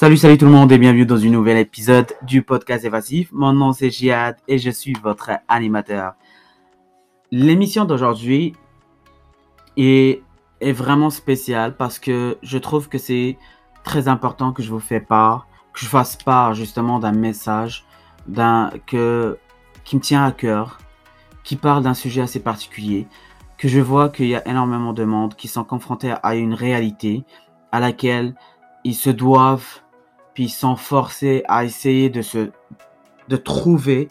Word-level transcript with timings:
Salut, 0.00 0.16
salut 0.16 0.38
tout 0.38 0.46
le 0.46 0.50
monde 0.50 0.72
et 0.72 0.78
bienvenue 0.78 1.04
dans 1.04 1.22
un 1.22 1.28
nouvel 1.28 1.58
épisode 1.58 2.14
du 2.22 2.40
podcast 2.40 2.86
Évasif. 2.86 3.28
Mon 3.32 3.52
nom 3.52 3.74
c'est 3.74 3.90
Jihad 3.90 4.34
et 4.48 4.56
je 4.56 4.70
suis 4.70 4.94
votre 4.94 5.32
animateur. 5.46 6.14
L'émission 7.30 7.84
d'aujourd'hui 7.84 8.54
est, 9.76 10.22
vraiment 10.62 11.10
spéciale 11.10 11.76
parce 11.76 11.98
que 11.98 12.38
je 12.42 12.56
trouve 12.56 12.88
que 12.88 12.96
c'est 12.96 13.36
très 13.84 14.08
important 14.08 14.52
que 14.52 14.62
je 14.62 14.70
vous 14.70 14.80
fais 14.80 15.00
part, 15.00 15.46
que 15.74 15.80
je 15.80 15.86
fasse 15.86 16.16
part 16.16 16.54
justement 16.54 16.98
d'un 16.98 17.12
message 17.12 17.84
d'un, 18.26 18.70
que, 18.86 19.36
qui 19.84 19.96
me 19.96 20.00
tient 20.00 20.24
à 20.24 20.32
cœur, 20.32 20.78
qui 21.44 21.56
parle 21.56 21.82
d'un 21.82 21.92
sujet 21.92 22.22
assez 22.22 22.40
particulier, 22.40 23.06
que 23.58 23.68
je 23.68 23.80
vois 23.80 24.08
qu'il 24.08 24.28
y 24.28 24.34
a 24.34 24.48
énormément 24.48 24.94
de 24.94 25.04
monde 25.04 25.34
qui 25.34 25.46
sont 25.46 25.64
confrontés 25.64 26.14
à 26.22 26.36
une 26.36 26.54
réalité 26.54 27.22
à 27.70 27.80
laquelle 27.80 28.34
ils 28.82 28.94
se 28.94 29.10
doivent, 29.10 29.82
puis 30.34 30.48
sont 30.48 30.76
forcés 30.76 31.42
à 31.48 31.64
essayer 31.64 32.10
de 32.10 32.22
se, 32.22 32.50
de 33.28 33.36
trouver 33.36 34.08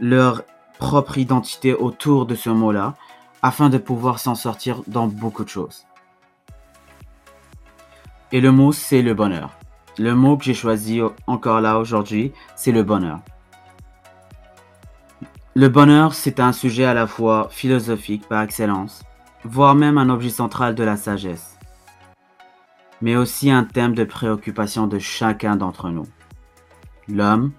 leur 0.00 0.42
propre 0.78 1.18
identité 1.18 1.74
autour 1.74 2.26
de 2.26 2.34
ce 2.34 2.50
mot-là, 2.50 2.94
afin 3.42 3.68
de 3.68 3.78
pouvoir 3.78 4.18
s'en 4.18 4.34
sortir 4.34 4.82
dans 4.86 5.06
beaucoup 5.06 5.44
de 5.44 5.48
choses. 5.48 5.84
Et 8.32 8.40
le 8.40 8.50
mot, 8.50 8.72
c'est 8.72 9.02
le 9.02 9.14
bonheur. 9.14 9.50
Le 9.98 10.14
mot 10.14 10.36
que 10.36 10.44
j'ai 10.44 10.54
choisi 10.54 11.00
encore 11.26 11.60
là 11.60 11.78
aujourd'hui, 11.78 12.32
c'est 12.56 12.72
le 12.72 12.82
bonheur. 12.82 13.20
Le 15.54 15.68
bonheur, 15.68 16.14
c'est 16.14 16.40
un 16.40 16.52
sujet 16.52 16.84
à 16.84 16.94
la 16.94 17.06
fois 17.06 17.48
philosophique 17.50 18.26
par 18.28 18.42
excellence, 18.42 19.04
voire 19.44 19.76
même 19.76 19.98
un 19.98 20.08
objet 20.08 20.30
central 20.30 20.74
de 20.74 20.82
la 20.82 20.96
sagesse 20.96 21.53
mais 23.00 23.16
aussi 23.16 23.50
un 23.50 23.64
thème 23.64 23.94
de 23.94 24.04
préoccupation 24.04 24.86
de 24.86 24.98
chacun 24.98 25.56
d'entre 25.56 25.90
nous. 25.90 26.06
L'homme, 27.08 27.52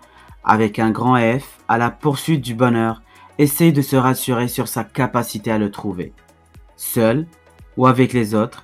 avec 0.43 0.79
un 0.79 0.91
grand 0.91 1.17
F, 1.17 1.59
à 1.67 1.77
la 1.77 1.91
poursuite 1.91 2.41
du 2.41 2.55
bonheur, 2.55 3.01
essaye 3.37 3.73
de 3.73 3.81
se 3.81 3.95
rassurer 3.95 4.47
sur 4.47 4.67
sa 4.67 4.83
capacité 4.83 5.51
à 5.51 5.57
le 5.57 5.71
trouver. 5.71 6.13
Seul, 6.77 7.27
ou 7.77 7.87
avec 7.87 8.13
les 8.13 8.35
autres, 8.35 8.63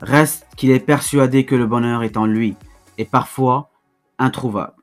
reste 0.00 0.46
qu'il 0.56 0.70
est 0.70 0.80
persuadé 0.80 1.44
que 1.44 1.54
le 1.54 1.66
bonheur 1.66 2.02
est 2.02 2.16
en 2.16 2.26
lui, 2.26 2.56
et 2.98 3.04
parfois 3.04 3.70
introuvable, 4.18 4.82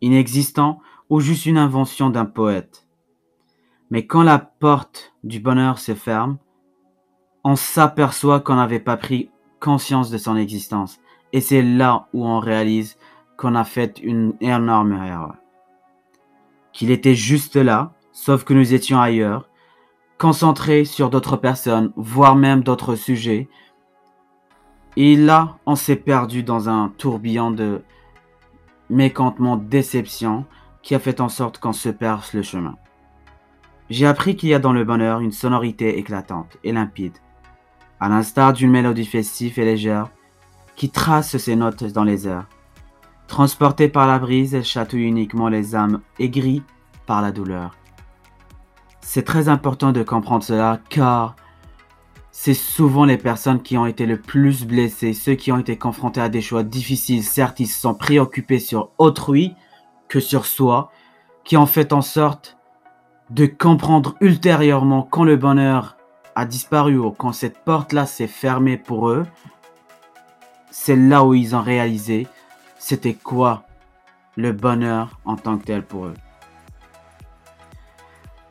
inexistant 0.00 0.80
ou 1.08 1.20
juste 1.20 1.46
une 1.46 1.58
invention 1.58 2.10
d'un 2.10 2.26
poète. 2.26 2.86
Mais 3.90 4.06
quand 4.06 4.22
la 4.22 4.38
porte 4.38 5.14
du 5.24 5.40
bonheur 5.40 5.78
se 5.78 5.94
ferme, 5.94 6.38
on 7.44 7.56
s'aperçoit 7.56 8.40
qu'on 8.40 8.56
n'avait 8.56 8.80
pas 8.80 8.96
pris 8.96 9.30
conscience 9.64 10.10
de 10.10 10.18
son 10.18 10.36
existence. 10.36 11.00
Et 11.32 11.40
c'est 11.40 11.62
là 11.62 12.06
où 12.12 12.26
on 12.26 12.38
réalise 12.38 12.98
qu'on 13.38 13.54
a 13.54 13.64
fait 13.64 13.98
une 14.02 14.34
énorme 14.42 14.92
erreur. 14.92 15.36
Qu'il 16.74 16.90
était 16.90 17.14
juste 17.14 17.56
là, 17.56 17.94
sauf 18.12 18.44
que 18.44 18.52
nous 18.52 18.74
étions 18.74 19.00
ailleurs, 19.00 19.48
concentrés 20.18 20.84
sur 20.84 21.08
d'autres 21.08 21.38
personnes, 21.38 21.94
voire 21.96 22.36
même 22.36 22.62
d'autres 22.62 22.94
sujets. 22.94 23.48
Et 24.96 25.16
là, 25.16 25.56
on 25.64 25.76
s'est 25.76 25.96
perdu 25.96 26.42
dans 26.42 26.68
un 26.68 26.92
tourbillon 26.98 27.50
de 27.50 27.82
mécontentement, 28.90 29.56
déception, 29.56 30.44
qui 30.82 30.94
a 30.94 30.98
fait 30.98 31.22
en 31.22 31.30
sorte 31.30 31.58
qu'on 31.58 31.72
se 31.72 31.88
perce 31.88 32.34
le 32.34 32.42
chemin. 32.42 32.76
J'ai 33.88 34.06
appris 34.06 34.36
qu'il 34.36 34.50
y 34.50 34.54
a 34.54 34.58
dans 34.58 34.74
le 34.74 34.84
bonheur 34.84 35.20
une 35.20 35.32
sonorité 35.32 35.98
éclatante 35.98 36.58
et 36.64 36.72
limpide, 36.72 37.16
à 38.00 38.08
l'instar 38.08 38.52
d'une 38.52 38.70
mélodie 38.70 39.06
festive 39.06 39.58
et 39.58 39.64
légère 39.64 40.10
qui 40.76 40.90
trace 40.90 41.36
ses 41.36 41.56
notes 41.56 41.84
dans 41.84 42.04
les 42.04 42.26
airs. 42.26 42.46
Transportée 43.26 43.88
par 43.88 44.06
la 44.06 44.18
brise, 44.18 44.54
elle 44.54 44.64
chatouille 44.64 45.04
uniquement 45.04 45.48
les 45.48 45.74
âmes 45.74 46.00
aigries 46.18 46.62
par 47.06 47.22
la 47.22 47.32
douleur. 47.32 47.76
C'est 49.00 49.24
très 49.24 49.48
important 49.48 49.92
de 49.92 50.02
comprendre 50.02 50.44
cela 50.44 50.80
car 50.88 51.36
c'est 52.30 52.54
souvent 52.54 53.04
les 53.04 53.16
personnes 53.16 53.62
qui 53.62 53.78
ont 53.78 53.86
été 53.86 54.06
le 54.06 54.20
plus 54.20 54.64
blessées, 54.66 55.12
ceux 55.12 55.34
qui 55.34 55.52
ont 55.52 55.58
été 55.58 55.78
confrontés 55.78 56.20
à 56.20 56.28
des 56.28 56.40
choix 56.40 56.64
difficiles, 56.64 57.22
certes 57.22 57.60
ils 57.60 57.68
se 57.68 57.80
sont 57.80 57.94
préoccupés 57.94 58.58
sur 58.58 58.90
autrui 58.98 59.54
que 60.08 60.18
sur 60.20 60.44
soi, 60.44 60.90
qui 61.44 61.56
ont 61.56 61.66
fait 61.66 61.92
en 61.92 62.02
sorte 62.02 62.56
de 63.30 63.46
comprendre 63.46 64.16
ultérieurement 64.20 65.02
quand 65.02 65.24
le 65.24 65.36
bonheur 65.36 65.93
a 66.34 66.44
disparu 66.44 66.98
quand 67.16 67.32
cette 67.32 67.58
porte-là 67.58 68.06
s'est 68.06 68.26
fermée 68.26 68.76
pour 68.76 69.08
eux, 69.08 69.26
c'est 70.70 70.96
là 70.96 71.24
où 71.24 71.34
ils 71.34 71.54
ont 71.54 71.62
réalisé 71.62 72.26
c'était 72.78 73.14
quoi 73.14 73.64
le 74.36 74.52
bonheur 74.52 75.18
en 75.24 75.36
tant 75.36 75.56
que 75.56 75.64
tel 75.64 75.82
pour 75.82 76.06
eux. 76.06 76.14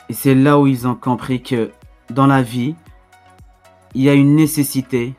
Et 0.10 0.14
c'est 0.14 0.34
là 0.34 0.60
où 0.60 0.66
ils 0.66 0.88
ont 0.88 0.96
compris 0.96 1.44
que 1.44 1.72
dans 2.10 2.26
la 2.26 2.42
vie, 2.42 2.76
il 3.94 4.02
y 4.02 4.10
a 4.10 4.14
une 4.14 4.36
nécessité 4.36 5.14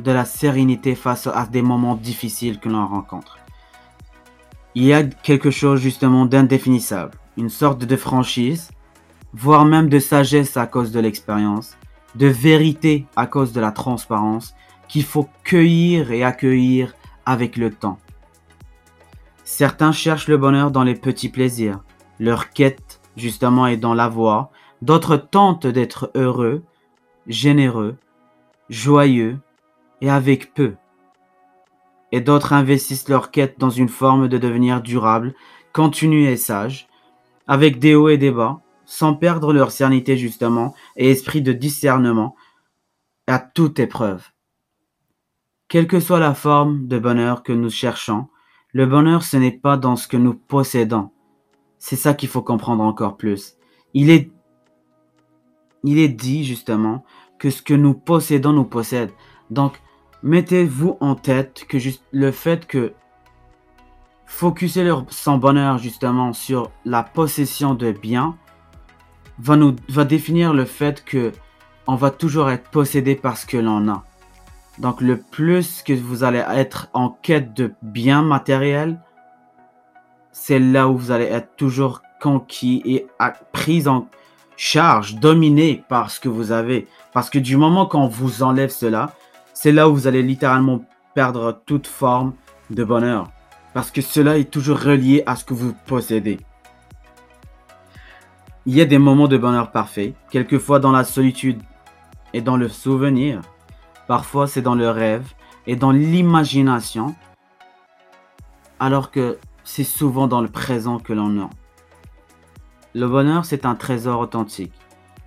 de 0.00 0.12
la 0.12 0.24
sérénité 0.24 0.94
face 0.94 1.26
à 1.26 1.46
des 1.46 1.62
moments 1.62 1.94
difficiles 1.94 2.60
que 2.60 2.68
l'on 2.68 2.86
rencontre. 2.86 3.38
Il 4.74 4.84
y 4.84 4.92
a 4.92 5.02
quelque 5.02 5.50
chose 5.50 5.80
justement 5.80 6.26
d'indéfinissable, 6.26 7.16
une 7.36 7.48
sorte 7.48 7.84
de 7.84 7.96
franchise, 7.96 8.70
voire 9.32 9.64
même 9.64 9.88
de 9.88 9.98
sagesse 9.98 10.56
à 10.56 10.66
cause 10.66 10.92
de 10.92 11.00
l'expérience, 11.00 11.76
de 12.18 12.26
vérité 12.26 13.06
à 13.14 13.26
cause 13.26 13.52
de 13.52 13.60
la 13.60 13.70
transparence 13.70 14.54
qu'il 14.88 15.04
faut 15.04 15.28
cueillir 15.44 16.10
et 16.10 16.24
accueillir 16.24 16.94
avec 17.24 17.56
le 17.56 17.70
temps. 17.72 17.98
Certains 19.44 19.92
cherchent 19.92 20.28
le 20.28 20.36
bonheur 20.36 20.70
dans 20.70 20.82
les 20.82 20.94
petits 20.94 21.28
plaisirs. 21.28 21.80
Leur 22.18 22.50
quête, 22.50 23.00
justement, 23.16 23.66
est 23.66 23.76
dans 23.76 23.94
la 23.94 24.08
voie. 24.08 24.50
D'autres 24.82 25.16
tentent 25.16 25.66
d'être 25.66 26.10
heureux, 26.14 26.64
généreux, 27.26 27.96
joyeux 28.68 29.38
et 30.00 30.10
avec 30.10 30.54
peu. 30.54 30.74
Et 32.10 32.20
d'autres 32.20 32.52
investissent 32.52 33.08
leur 33.08 33.30
quête 33.30 33.58
dans 33.58 33.70
une 33.70 33.88
forme 33.88 34.28
de 34.28 34.38
devenir 34.38 34.80
durable, 34.80 35.34
continu 35.72 36.24
et 36.24 36.36
sage, 36.36 36.88
avec 37.46 37.78
des 37.78 37.94
hauts 37.94 38.08
et 38.08 38.18
des 38.18 38.30
bas, 38.30 38.60
sans 38.90 39.12
perdre 39.12 39.52
leur 39.52 39.70
sérénité 39.70 40.16
justement 40.16 40.74
et 40.96 41.10
esprit 41.10 41.42
de 41.42 41.52
discernement 41.52 42.34
à 43.26 43.38
toute 43.38 43.78
épreuve. 43.78 44.26
Quelle 45.68 45.86
que 45.86 46.00
soit 46.00 46.18
la 46.18 46.32
forme 46.32 46.86
de 46.88 46.98
bonheur 46.98 47.42
que 47.42 47.52
nous 47.52 47.68
cherchons, 47.68 48.28
le 48.72 48.86
bonheur 48.86 49.24
ce 49.24 49.36
n'est 49.36 49.52
pas 49.52 49.76
dans 49.76 49.94
ce 49.94 50.08
que 50.08 50.16
nous 50.16 50.32
possédons. 50.32 51.10
C'est 51.76 51.96
ça 51.96 52.14
qu'il 52.14 52.30
faut 52.30 52.40
comprendre 52.40 52.82
encore 52.82 53.18
plus. 53.18 53.56
Il 53.92 54.08
est, 54.08 54.30
il 55.84 55.98
est 55.98 56.08
dit 56.08 56.44
justement 56.44 57.04
que 57.38 57.50
ce 57.50 57.60
que 57.60 57.74
nous 57.74 57.92
possédons 57.92 58.54
nous 58.54 58.64
possède. 58.64 59.10
Donc, 59.50 59.82
mettez-vous 60.22 60.96
en 61.00 61.14
tête 61.14 61.66
que 61.68 61.78
juste 61.78 62.04
le 62.10 62.32
fait 62.32 62.66
que 62.66 62.94
focuser 64.24 64.82
leur, 64.82 65.04
son 65.10 65.36
bonheur 65.36 65.76
justement 65.76 66.32
sur 66.32 66.70
la 66.86 67.02
possession 67.02 67.74
de 67.74 67.92
biens, 67.92 68.38
va 69.40 69.56
nous 69.56 69.76
va 69.88 70.04
définir 70.04 70.52
le 70.52 70.64
fait 70.64 71.04
que 71.04 71.32
on 71.86 71.94
va 71.94 72.10
toujours 72.10 72.50
être 72.50 72.70
possédé 72.70 73.14
parce 73.14 73.44
que 73.44 73.56
l'on 73.56 73.88
a. 73.88 74.04
Donc 74.78 75.00
le 75.00 75.16
plus 75.16 75.82
que 75.82 75.92
vous 75.92 76.22
allez 76.22 76.44
être 76.50 76.88
en 76.92 77.08
quête 77.08 77.54
de 77.54 77.72
biens 77.82 78.22
matériels, 78.22 79.00
c'est 80.30 80.58
là 80.58 80.88
où 80.88 80.96
vous 80.96 81.10
allez 81.10 81.24
être 81.24 81.56
toujours 81.56 82.02
conquis 82.20 82.82
et 82.84 83.06
pris 83.52 83.88
en 83.88 84.08
charge, 84.56 85.16
dominé 85.16 85.82
par 85.88 86.10
ce 86.10 86.20
que 86.20 86.28
vous 86.28 86.52
avez. 86.52 86.86
Parce 87.12 87.30
que 87.30 87.38
du 87.38 87.56
moment 87.56 87.86
qu'on 87.86 88.06
vous 88.06 88.42
enlève 88.42 88.70
cela, 88.70 89.14
c'est 89.54 89.72
là 89.72 89.88
où 89.88 89.94
vous 89.94 90.06
allez 90.06 90.22
littéralement 90.22 90.84
perdre 91.14 91.60
toute 91.66 91.86
forme 91.86 92.34
de 92.70 92.84
bonheur. 92.84 93.30
Parce 93.74 93.90
que 93.90 94.00
cela 94.00 94.38
est 94.38 94.50
toujours 94.50 94.78
relié 94.78 95.22
à 95.26 95.36
ce 95.36 95.44
que 95.44 95.54
vous 95.54 95.74
possédez. 95.86 96.38
Il 98.68 98.76
y 98.76 98.82
a 98.82 98.84
des 98.84 98.98
moments 98.98 99.28
de 99.28 99.38
bonheur 99.38 99.70
parfait, 99.70 100.12
quelquefois 100.30 100.78
dans 100.78 100.92
la 100.92 101.02
solitude 101.02 101.62
et 102.34 102.42
dans 102.42 102.58
le 102.58 102.68
souvenir. 102.68 103.40
Parfois 104.06 104.46
c'est 104.46 104.60
dans 104.60 104.74
le 104.74 104.90
rêve 104.90 105.32
et 105.66 105.74
dans 105.74 105.90
l'imagination, 105.90 107.14
alors 108.78 109.10
que 109.10 109.38
c'est 109.64 109.84
souvent 109.84 110.26
dans 110.26 110.42
le 110.42 110.50
présent 110.50 110.98
que 110.98 111.14
l'on 111.14 111.40
a. 111.40 111.48
Le 112.94 113.08
bonheur, 113.08 113.46
c'est 113.46 113.64
un 113.64 113.74
trésor 113.74 114.20
authentique. 114.20 114.74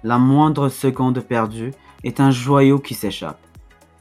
La 0.04 0.20
moindre 0.20 0.70
seconde 0.70 1.20
perdue 1.22 1.74
est 2.04 2.20
un 2.20 2.30
joyau 2.30 2.78
qui 2.78 2.94
s'échappe. 2.94 3.42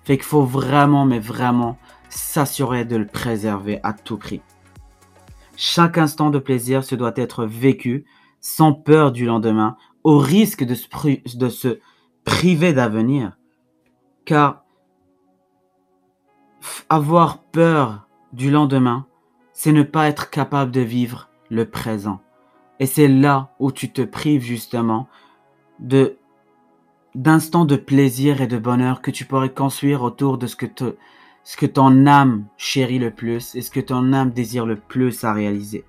Fait 0.05 0.19
qu'il 0.19 0.27
faut 0.27 0.45
vraiment, 0.45 1.07
mais 1.07 1.19
vraiment, 1.19 1.79
s'assurer 2.11 2.85
de 2.85 2.97
le 2.97 3.07
préserver 3.07 3.81
à 3.85 3.95
tout 3.95 4.19
prix. 4.19 4.43
Chaque 5.57 5.97
instant 5.97 6.29
de 6.29 6.39
plaisir 6.39 6.85
se 6.85 6.95
doit 6.95 7.15
être 7.17 7.47
vécu 7.47 8.05
sans 8.41 8.73
peur 8.73 9.13
du 9.13 9.27
lendemain, 9.27 9.77
au 10.05 10.19
risque 10.19 10.65
de 10.65 10.75
se, 10.75 11.79
priver 12.25 12.73
d'avenir. 12.73 13.37
Car 14.25 14.65
avoir 16.89 17.39
peur 17.39 18.07
du 18.33 18.51
lendemain 18.51 19.07
c'est 19.53 19.73
ne 19.73 19.83
pas 19.83 20.09
être 20.09 20.31
capable 20.31 20.71
de 20.71 20.81
vivre 20.81 21.29
le 21.51 21.69
présent. 21.69 22.21
Et 22.79 22.87
c'est 22.87 23.09
là 23.09 23.51
où 23.59 23.73
tu 23.73 23.93
te 23.93 24.01
prives 24.01 24.43
justement 24.43 25.07
de 25.81 26.17
d'instants 27.15 27.67
de 27.67 27.77
plaisir 27.77 28.41
et 28.41 28.47
de 28.47 28.57
bonheur 28.57 29.03
que 29.03 29.11
tu 29.11 29.27
pourrais 29.27 29.53
construire 29.53 30.03
autour 30.03 30.39
de 30.39 30.47
ce 30.47 30.57
que, 30.57 30.67
ce 31.45 31.57
que 31.59 31.67
ton 31.67 32.07
âme 32.07 32.47
chérit 32.57 32.99
le 32.99 33.11
plus 33.11 33.55
et 33.55 33.61
ce 33.61 33.71
que 33.71 33.81
ton 33.81 34.15
âme 34.15 34.31
désire 34.31 34.65
le 34.65 34.77
plus 34.77 35.25
à 35.25 35.35
réaliser. 35.35 35.85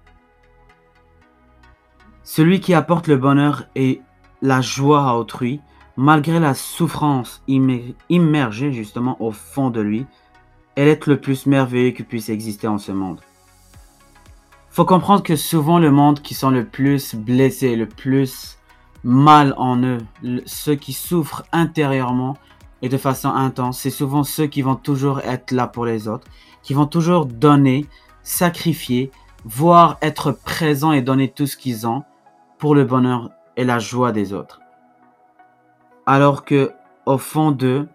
Celui 2.33 2.61
qui 2.61 2.73
apporte 2.73 3.09
le 3.09 3.17
bonheur 3.17 3.65
et 3.75 4.01
la 4.41 4.61
joie 4.61 5.05
à 5.05 5.15
autrui, 5.15 5.59
malgré 5.97 6.39
la 6.39 6.53
souffrance 6.53 7.43
immergée 7.49 8.71
justement 8.71 9.21
au 9.21 9.31
fond 9.31 9.69
de 9.69 9.81
lui, 9.81 10.05
est 10.77 10.85
l'être 10.85 11.07
le 11.07 11.19
plus 11.19 11.45
merveilleux 11.45 11.91
qui 11.91 12.03
puisse 12.03 12.29
exister 12.29 12.69
en 12.69 12.77
ce 12.77 12.93
monde. 12.93 13.19
Faut 14.69 14.85
comprendre 14.85 15.23
que 15.23 15.35
souvent 15.35 15.77
le 15.77 15.91
monde 15.91 16.21
qui 16.21 16.33
sont 16.33 16.51
le 16.51 16.63
plus 16.63 17.15
blessés, 17.15 17.75
le 17.75 17.85
plus 17.85 18.57
mal 19.03 19.53
en 19.57 19.83
eux, 19.83 19.97
ceux 20.45 20.75
qui 20.75 20.93
souffrent 20.93 21.43
intérieurement 21.51 22.37
et 22.81 22.87
de 22.87 22.97
façon 22.97 23.27
intense, 23.27 23.79
c'est 23.79 23.89
souvent 23.89 24.23
ceux 24.23 24.47
qui 24.47 24.61
vont 24.61 24.75
toujours 24.77 25.19
être 25.19 25.51
là 25.51 25.67
pour 25.67 25.83
les 25.83 26.07
autres, 26.07 26.27
qui 26.63 26.73
vont 26.73 26.87
toujours 26.87 27.25
donner, 27.25 27.87
sacrifier, 28.23 29.11
voire 29.43 29.97
être 30.01 30.31
présents 30.31 30.93
et 30.93 31.01
donner 31.01 31.29
tout 31.29 31.45
ce 31.45 31.57
qu'ils 31.57 31.85
ont 31.85 32.05
pour 32.61 32.75
le 32.75 32.85
bonheur 32.85 33.31
et 33.57 33.65
la 33.65 33.79
joie 33.79 34.11
des 34.11 34.33
autres. 34.33 34.61
Alors 36.05 36.45
que 36.45 36.71
au 37.07 37.17
fond 37.17 37.49
d'eux, 37.51 37.89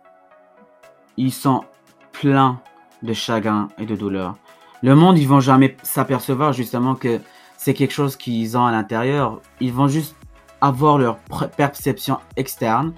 ils 1.17 1.33
sont 1.33 1.63
pleins 2.11 2.61
de 3.03 3.13
chagrin 3.13 3.69
et 3.79 3.87
de 3.87 3.95
douleur. 3.95 4.35
Le 4.83 4.97
monde, 4.97 5.19
ils 5.19 5.29
vont 5.29 5.39
jamais 5.39 5.77
s'apercevoir 5.85 6.53
justement 6.53 6.97
que 6.97 7.21
c'est 7.57 7.75
quelque 7.75 7.93
chose 7.93 8.17
qu'ils 8.17 8.59
ont 8.59 8.67
à 8.67 8.73
l'intérieur. 8.73 9.41
Ils 9.61 9.73
vont 9.73 9.87
juste 9.87 10.17
avoir 10.61 10.99
leur 10.99 11.19
perception 11.57 12.19
externe 12.37 12.93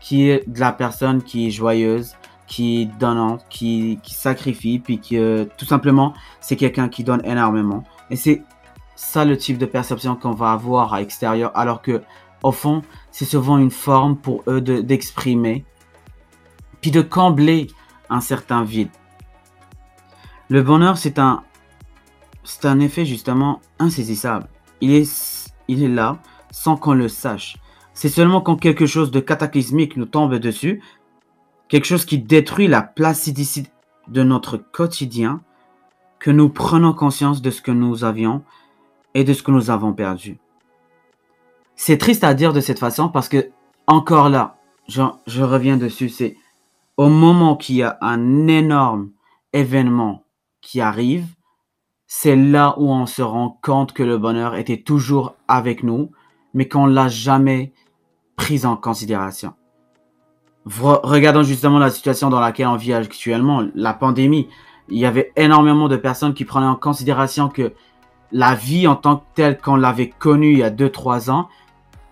qui 0.00 0.30
est 0.30 0.48
de 0.48 0.58
la 0.58 0.72
personne 0.72 1.22
qui 1.22 1.48
est 1.48 1.50
joyeuse, 1.50 2.14
qui 2.46 2.82
est 2.82 2.86
donnante, 2.98 3.44
qui, 3.50 4.00
qui 4.02 4.14
sacrifie, 4.14 4.78
puis 4.78 4.98
qui 4.98 5.18
tout 5.58 5.66
simplement 5.66 6.14
c'est 6.40 6.56
quelqu'un 6.56 6.88
qui 6.88 7.04
donne 7.04 7.20
énormément. 7.26 7.84
Et 8.08 8.16
c'est 8.16 8.42
ça 9.00 9.24
le 9.24 9.38
type 9.38 9.56
de 9.56 9.64
perception 9.64 10.14
qu'on 10.14 10.32
va 10.32 10.52
avoir 10.52 10.92
à 10.92 11.00
l'extérieur, 11.00 11.50
alors 11.54 11.80
que 11.80 12.02
au 12.42 12.52
fond 12.52 12.82
c'est 13.10 13.24
souvent 13.24 13.56
une 13.56 13.70
forme 13.70 14.16
pour 14.16 14.44
eux 14.46 14.60
d'exprimer, 14.60 15.64
puis 16.82 16.90
de 16.90 17.00
combler 17.00 17.68
un 18.10 18.20
certain 18.20 18.62
vide. 18.62 18.90
Le 20.50 20.62
bonheur, 20.62 20.98
c'est 20.98 21.18
un, 21.18 21.42
un 22.64 22.80
effet 22.80 23.06
justement 23.06 23.60
insaisissable. 23.78 24.48
Il 24.82 24.92
est, 24.92 25.50
il 25.66 25.82
est 25.82 25.88
là 25.88 26.18
sans 26.50 26.76
qu'on 26.76 26.94
le 26.94 27.08
sache. 27.08 27.56
C'est 27.94 28.08
seulement 28.10 28.42
quand 28.42 28.56
quelque 28.56 28.86
chose 28.86 29.10
de 29.10 29.20
cataclysmique 29.20 29.96
nous 29.96 30.06
tombe 30.06 30.34
dessus, 30.34 30.82
quelque 31.68 31.86
chose 31.86 32.04
qui 32.04 32.18
détruit 32.18 32.68
la 32.68 32.82
placidité 32.82 33.70
de 34.08 34.22
notre 34.22 34.58
quotidien, 34.58 35.40
que 36.18 36.30
nous 36.30 36.50
prenons 36.50 36.92
conscience 36.92 37.40
de 37.40 37.50
ce 37.50 37.62
que 37.62 37.70
nous 37.70 38.04
avions 38.04 38.42
et 39.14 39.24
de 39.24 39.32
ce 39.32 39.42
que 39.42 39.50
nous 39.50 39.70
avons 39.70 39.92
perdu. 39.92 40.38
C'est 41.76 41.98
triste 41.98 42.24
à 42.24 42.34
dire 42.34 42.52
de 42.52 42.60
cette 42.60 42.78
façon 42.78 43.08
parce 43.08 43.28
que, 43.28 43.50
encore 43.86 44.28
là, 44.28 44.56
je, 44.86 45.42
reviens 45.42 45.76
dessus, 45.76 46.08
c'est 46.08 46.36
au 46.96 47.08
moment 47.08 47.56
qu'il 47.56 47.76
y 47.76 47.82
a 47.82 47.96
un 48.00 48.48
énorme 48.48 49.10
événement 49.52 50.24
qui 50.60 50.80
arrive, 50.80 51.26
c'est 52.06 52.36
là 52.36 52.74
où 52.76 52.90
on 52.90 53.06
se 53.06 53.22
rend 53.22 53.58
compte 53.62 53.92
que 53.92 54.02
le 54.02 54.18
bonheur 54.18 54.56
était 54.56 54.82
toujours 54.82 55.36
avec 55.48 55.82
nous, 55.82 56.10
mais 56.54 56.68
qu'on 56.68 56.86
l'a 56.86 57.08
jamais 57.08 57.72
pris 58.36 58.66
en 58.66 58.76
considération. 58.76 59.54
Regardons 60.66 61.42
justement 61.42 61.78
la 61.78 61.90
situation 61.90 62.28
dans 62.28 62.40
laquelle 62.40 62.66
on 62.66 62.76
vit 62.76 62.92
actuellement, 62.92 63.64
la 63.74 63.94
pandémie. 63.94 64.48
Il 64.88 64.98
y 64.98 65.06
avait 65.06 65.32
énormément 65.36 65.88
de 65.88 65.96
personnes 65.96 66.34
qui 66.34 66.44
prenaient 66.44 66.66
en 66.66 66.76
considération 66.76 67.48
que 67.48 67.72
la 68.32 68.54
vie 68.54 68.86
en 68.86 68.96
tant 68.96 69.16
que 69.16 69.24
telle 69.34 69.58
qu'on 69.58 69.76
l'avait 69.76 70.08
connue 70.08 70.52
il 70.52 70.58
y 70.58 70.62
a 70.62 70.70
2-3 70.70 71.30
ans, 71.30 71.48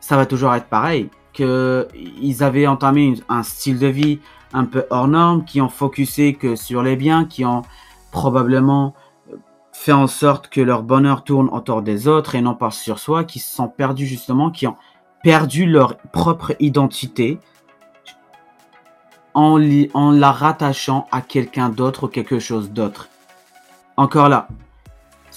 ça 0.00 0.16
va 0.16 0.26
toujours 0.26 0.54
être 0.54 0.66
pareil. 0.66 1.10
Qu'ils 1.32 2.42
avaient 2.42 2.66
entamé 2.66 3.14
un 3.28 3.42
style 3.42 3.78
de 3.78 3.86
vie 3.86 4.18
un 4.52 4.64
peu 4.64 4.86
hors 4.90 5.08
norme, 5.08 5.44
qui 5.44 5.60
ont 5.60 5.68
focusé 5.68 6.34
que 6.34 6.56
sur 6.56 6.82
les 6.82 6.96
biens, 6.96 7.24
qui 7.24 7.44
ont 7.44 7.62
probablement 8.10 8.94
euh, 9.30 9.36
fait 9.72 9.92
en 9.92 10.06
sorte 10.06 10.48
que 10.48 10.60
leur 10.60 10.82
bonheur 10.82 11.22
tourne 11.22 11.48
autour 11.50 11.82
des 11.82 12.08
autres 12.08 12.34
et 12.34 12.40
non 12.40 12.54
pas 12.54 12.70
sur 12.70 12.98
soi, 12.98 13.24
qui 13.24 13.38
se 13.38 13.54
sont 13.54 13.68
perdus 13.68 14.06
justement, 14.06 14.50
qui 14.50 14.66
ont 14.66 14.76
perdu 15.22 15.66
leur 15.66 15.98
propre 15.98 16.54
identité 16.60 17.38
en, 19.34 19.60
en 19.94 20.10
la 20.10 20.32
rattachant 20.32 21.06
à 21.12 21.20
quelqu'un 21.20 21.68
d'autre 21.68 22.04
ou 22.04 22.08
quelque 22.08 22.38
chose 22.38 22.70
d'autre. 22.70 23.08
Encore 23.96 24.28
là, 24.28 24.48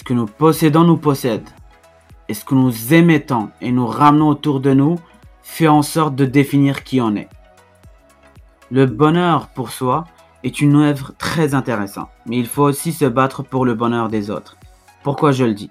ce 0.01 0.03
que 0.03 0.13
nous 0.15 0.25
possédons 0.25 0.83
nous 0.83 0.97
possède. 0.97 1.47
Et 2.27 2.33
ce 2.33 2.43
que 2.43 2.55
nous 2.55 2.91
émettons 2.91 3.51
et 3.61 3.71
nous 3.71 3.85
ramenons 3.85 4.29
autour 4.29 4.59
de 4.59 4.73
nous 4.73 4.97
fait 5.43 5.67
en 5.67 5.83
sorte 5.83 6.15
de 6.15 6.25
définir 6.25 6.83
qui 6.83 6.99
on 6.99 7.15
est. 7.15 7.29
Le 8.71 8.87
bonheur 8.87 9.49
pour 9.49 9.69
soi 9.69 10.05
est 10.43 10.59
une 10.59 10.75
œuvre 10.77 11.13
très 11.19 11.53
intéressante, 11.53 12.09
mais 12.25 12.39
il 12.39 12.47
faut 12.47 12.63
aussi 12.63 12.93
se 12.93 13.05
battre 13.05 13.43
pour 13.43 13.63
le 13.63 13.75
bonheur 13.75 14.09
des 14.09 14.31
autres. 14.31 14.57
Pourquoi 15.03 15.33
je 15.33 15.45
le 15.45 15.53
dis? 15.53 15.69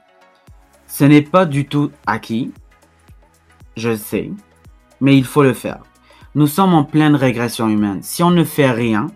Ce 0.86 1.02
n'est 1.02 1.22
pas 1.22 1.44
du 1.44 1.66
tout 1.66 1.90
acquis, 2.06 2.52
je 3.76 3.96
sais, 3.96 4.30
mais 5.00 5.18
il 5.18 5.24
faut 5.24 5.42
le 5.42 5.54
faire. 5.54 5.82
Nous 6.36 6.46
sommes 6.46 6.74
en 6.74 6.84
pleine 6.84 7.16
régression 7.16 7.68
humaine. 7.68 7.98
Si 8.04 8.22
on 8.22 8.30
ne 8.30 8.44
fait 8.44 8.70
rien, 8.70 9.08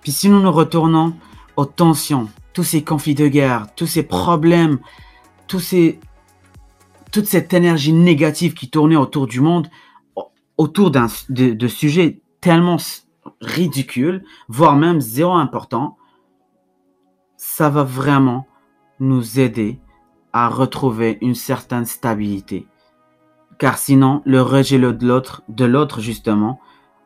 puis 0.00 0.12
si 0.12 0.30
nous 0.30 0.40
nous 0.40 0.50
retournons 0.50 1.12
aux 1.58 1.66
tensions, 1.66 2.30
tous 2.52 2.64
ces 2.64 2.82
conflits 2.82 3.14
de 3.14 3.28
guerre, 3.28 3.66
tous 3.74 3.86
ces 3.86 4.02
problèmes, 4.02 4.78
tous 5.46 5.60
ces, 5.60 6.00
toute 7.10 7.26
cette 7.26 7.52
énergie 7.52 7.92
négative 7.92 8.54
qui 8.54 8.70
tournait 8.70 8.96
autour 8.96 9.26
du 9.26 9.40
monde, 9.40 9.68
autour 10.56 10.90
d'un, 10.90 11.06
de, 11.28 11.68
sujets 11.68 12.20
tellement 12.40 12.78
ridicule, 13.40 14.24
voire 14.48 14.76
même 14.76 15.00
zéro 15.00 15.32
important, 15.32 15.96
ça 17.36 17.68
va 17.68 17.84
vraiment 17.84 18.46
nous 19.00 19.40
aider 19.40 19.80
à 20.32 20.48
retrouver 20.48 21.18
une 21.20 21.34
certaine 21.34 21.84
stabilité. 21.84 22.66
Car 23.58 23.78
sinon, 23.78 24.22
le 24.24 24.40
rejet 24.40 24.78
de 24.78 25.06
l'autre, 25.06 25.42
de 25.48 25.64
l'autre 25.64 26.00
justement, 26.00 26.60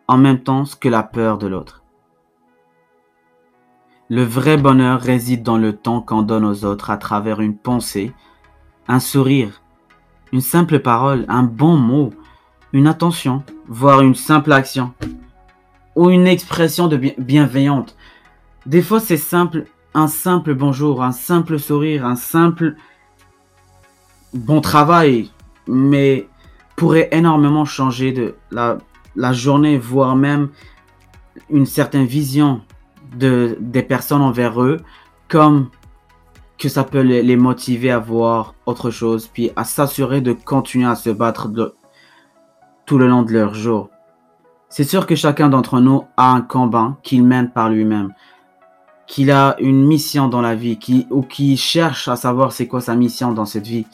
en 0.08 0.18
même 0.18 0.42
temps 0.42 0.64
que 0.80 0.88
la 0.88 1.02
peur 1.02 1.38
de 1.38 1.46
l'autre. 1.46 1.82
Le 4.08 4.22
vrai 4.22 4.56
bonheur 4.56 5.00
réside 5.00 5.42
dans 5.42 5.58
le 5.58 5.72
temps 5.72 6.00
qu'on 6.00 6.22
donne 6.22 6.44
aux 6.44 6.64
autres 6.64 6.90
à 6.90 6.96
travers 6.96 7.40
une 7.40 7.56
pensée, 7.56 8.12
un 8.86 9.00
sourire, 9.00 9.62
une 10.32 10.40
simple 10.40 10.78
parole, 10.78 11.24
un 11.26 11.42
bon 11.42 11.76
mot, 11.76 12.10
une 12.72 12.86
attention, 12.86 13.42
voire 13.66 14.02
une 14.02 14.14
simple 14.14 14.52
action 14.52 14.92
ou 15.96 16.10
une 16.10 16.28
expression 16.28 16.86
de 16.86 16.96
bienveillante. 17.18 17.96
Des 18.64 18.80
fois, 18.80 19.00
c'est 19.00 19.16
simple, 19.16 19.64
un 19.92 20.06
simple 20.06 20.54
bonjour, 20.54 21.02
un 21.02 21.10
simple 21.10 21.58
sourire, 21.58 22.06
un 22.06 22.14
simple 22.14 22.76
bon 24.34 24.60
travail, 24.60 25.32
mais 25.66 26.28
pourrait 26.76 27.08
énormément 27.10 27.64
changer 27.64 28.12
de 28.12 28.36
la, 28.52 28.78
la 29.16 29.32
journée, 29.32 29.78
voire 29.78 30.14
même 30.14 30.50
une 31.50 31.66
certaine 31.66 32.06
vision 32.06 32.60
de, 33.16 33.56
des 33.60 33.82
personnes 33.82 34.22
envers 34.22 34.62
eux, 34.62 34.80
comme 35.28 35.70
que 36.58 36.68
ça 36.68 36.84
peut 36.84 37.00
les, 37.00 37.36
motiver 37.36 37.90
à 37.90 37.98
voir 37.98 38.54
autre 38.64 38.90
chose, 38.90 39.28
puis 39.32 39.50
à 39.56 39.64
s'assurer 39.64 40.20
de 40.20 40.32
continuer 40.32 40.86
à 40.86 40.94
se 40.94 41.10
battre 41.10 41.48
de, 41.48 41.74
tout 42.86 42.98
le 42.98 43.08
long 43.08 43.22
de 43.22 43.32
leur 43.32 43.54
jour. 43.54 43.90
C'est 44.68 44.84
sûr 44.84 45.06
que 45.06 45.14
chacun 45.14 45.48
d'entre 45.48 45.80
nous 45.80 46.04
a 46.16 46.32
un 46.32 46.40
combat 46.40 46.96
qu'il 47.02 47.24
mène 47.24 47.50
par 47.50 47.68
lui-même, 47.68 48.14
qu'il 49.06 49.30
a 49.30 49.56
une 49.58 49.86
mission 49.86 50.28
dans 50.28 50.40
la 50.40 50.54
vie, 50.54 50.78
qui, 50.78 51.06
ou 51.10 51.22
qui 51.22 51.56
cherche 51.56 52.08
à 52.08 52.16
savoir 52.16 52.52
c'est 52.52 52.66
quoi 52.66 52.80
sa 52.80 52.96
mission 52.96 53.32
dans 53.32 53.44
cette 53.44 53.66
vie. 53.66 53.86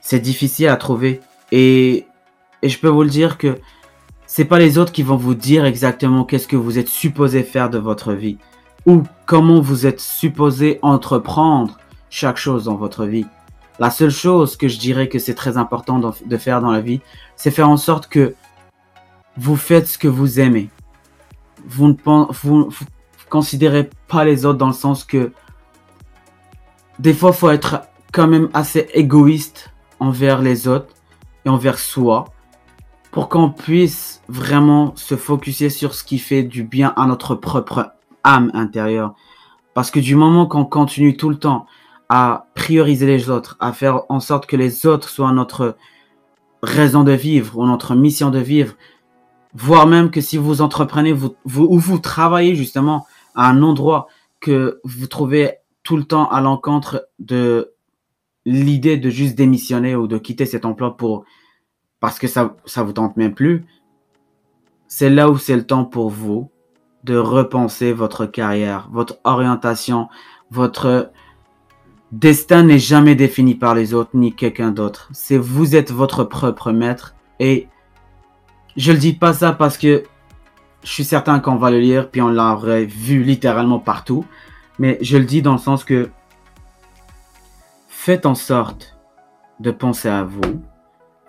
C'est 0.00 0.20
difficile 0.20 0.68
à 0.68 0.76
trouver 0.76 1.20
et, 1.52 2.06
et 2.62 2.68
je 2.68 2.78
peux 2.78 2.88
vous 2.88 3.02
le 3.02 3.08
dire 3.08 3.38
que 3.38 3.58
c'est 4.26 4.44
pas 4.44 4.58
les 4.58 4.78
autres 4.78 4.92
qui 4.92 5.02
vont 5.02 5.16
vous 5.16 5.34
dire 5.34 5.64
exactement 5.64 6.24
qu'est-ce 6.24 6.48
que 6.48 6.56
vous 6.56 6.78
êtes 6.78 6.88
supposé 6.88 7.42
faire 7.42 7.70
de 7.70 7.78
votre 7.78 8.12
vie 8.12 8.38
ou 8.84 9.02
comment 9.26 9.60
vous 9.60 9.86
êtes 9.86 10.00
supposé 10.00 10.78
entreprendre 10.82 11.78
chaque 12.10 12.36
chose 12.36 12.64
dans 12.64 12.76
votre 12.76 13.04
vie. 13.04 13.26
La 13.78 13.90
seule 13.90 14.10
chose 14.10 14.56
que 14.56 14.68
je 14.68 14.78
dirais 14.78 15.08
que 15.08 15.18
c'est 15.18 15.34
très 15.34 15.56
important 15.56 15.98
de 15.98 16.36
faire 16.36 16.60
dans 16.60 16.70
la 16.70 16.80
vie, 16.80 17.00
c'est 17.34 17.50
faire 17.50 17.68
en 17.68 17.76
sorte 17.76 18.08
que 18.08 18.34
vous 19.36 19.56
faites 19.56 19.86
ce 19.86 19.98
que 19.98 20.08
vous 20.08 20.40
aimez. 20.40 20.70
Vous 21.66 21.88
ne 21.88 22.64
considérez 23.28 23.90
pas 24.08 24.24
les 24.24 24.46
autres 24.46 24.58
dans 24.58 24.68
le 24.68 24.72
sens 24.72 25.04
que 25.04 25.32
des 26.98 27.12
fois, 27.12 27.32
faut 27.32 27.50
être 27.50 27.82
quand 28.12 28.26
même 28.26 28.48
assez 28.54 28.88
égoïste 28.94 29.70
envers 30.00 30.40
les 30.40 30.68
autres 30.68 30.94
et 31.44 31.48
envers 31.48 31.78
soi 31.78 32.24
pour 33.10 33.28
qu'on 33.28 33.50
puisse 33.50 34.22
vraiment 34.28 34.94
se 34.96 35.16
focuser 35.16 35.70
sur 35.70 35.94
ce 35.94 36.04
qui 36.04 36.18
fait 36.18 36.42
du 36.42 36.64
bien 36.64 36.92
à 36.96 37.06
notre 37.06 37.34
propre 37.34 37.92
âme 38.24 38.50
intérieure. 38.54 39.14
Parce 39.74 39.90
que 39.90 40.00
du 40.00 40.16
moment 40.16 40.46
qu'on 40.46 40.64
continue 40.64 41.16
tout 41.16 41.30
le 41.30 41.38
temps 41.38 41.66
à 42.08 42.46
prioriser 42.54 43.06
les 43.06 43.30
autres, 43.30 43.56
à 43.60 43.72
faire 43.72 44.02
en 44.08 44.20
sorte 44.20 44.46
que 44.46 44.56
les 44.56 44.86
autres 44.86 45.08
soient 45.08 45.32
notre 45.32 45.76
raison 46.62 47.04
de 47.04 47.12
vivre 47.12 47.58
ou 47.58 47.66
notre 47.66 47.94
mission 47.94 48.30
de 48.30 48.38
vivre, 48.38 48.74
voire 49.54 49.86
même 49.86 50.10
que 50.10 50.20
si 50.20 50.36
vous 50.36 50.60
entreprenez 50.60 51.12
ou 51.12 51.78
vous 51.78 51.98
travaillez 51.98 52.54
justement 52.54 53.06
à 53.34 53.48
un 53.48 53.62
endroit 53.62 54.08
que 54.40 54.80
vous 54.84 55.06
trouvez 55.06 55.52
tout 55.82 55.96
le 55.96 56.04
temps 56.04 56.28
à 56.28 56.40
l'encontre 56.40 57.08
de 57.18 57.72
l'idée 58.44 58.96
de 58.96 59.10
juste 59.10 59.34
démissionner 59.34 59.96
ou 59.96 60.06
de 60.06 60.18
quitter 60.18 60.46
cet 60.46 60.64
emploi 60.64 60.96
pour 60.96 61.24
parce 62.00 62.18
que 62.18 62.26
ça 62.26 62.54
ça 62.64 62.82
vous 62.82 62.92
tente 62.92 63.16
même 63.16 63.34
plus, 63.34 63.66
c'est 64.88 65.10
là 65.10 65.30
où 65.30 65.38
c'est 65.38 65.56
le 65.56 65.66
temps 65.66 65.84
pour 65.84 66.10
vous 66.10 66.50
de 67.04 67.16
repenser 67.16 67.92
votre 67.92 68.26
carrière, 68.26 68.88
votre 68.92 69.18
orientation, 69.24 70.08
votre 70.50 71.12
destin 72.12 72.64
n'est 72.64 72.78
jamais 72.78 73.14
défini 73.14 73.54
par 73.54 73.74
les 73.74 73.94
autres 73.94 74.10
ni 74.14 74.34
quelqu'un 74.34 74.70
d'autre. 74.70 75.08
C'est 75.12 75.38
vous 75.38 75.76
êtes 75.76 75.92
votre 75.92 76.24
propre 76.24 76.72
maître 76.72 77.14
et 77.38 77.68
je 78.76 78.92
le 78.92 78.98
dis 78.98 79.12
pas 79.12 79.32
ça 79.32 79.52
parce 79.52 79.78
que 79.78 80.04
je 80.82 80.90
suis 80.90 81.04
certain 81.04 81.40
qu'on 81.40 81.56
va 81.56 81.70
le 81.70 81.80
lire 81.80 82.10
puis 82.10 82.22
on 82.22 82.28
l'aurait 82.28 82.84
vu 82.84 83.22
littéralement 83.22 83.78
partout, 83.78 84.24
mais 84.78 84.98
je 85.00 85.16
le 85.16 85.24
dis 85.24 85.42
dans 85.42 85.52
le 85.52 85.58
sens 85.58 85.84
que 85.84 86.10
faites 87.88 88.26
en 88.26 88.34
sorte 88.34 88.96
de 89.58 89.70
penser 89.70 90.08
à 90.08 90.22
vous, 90.22 90.62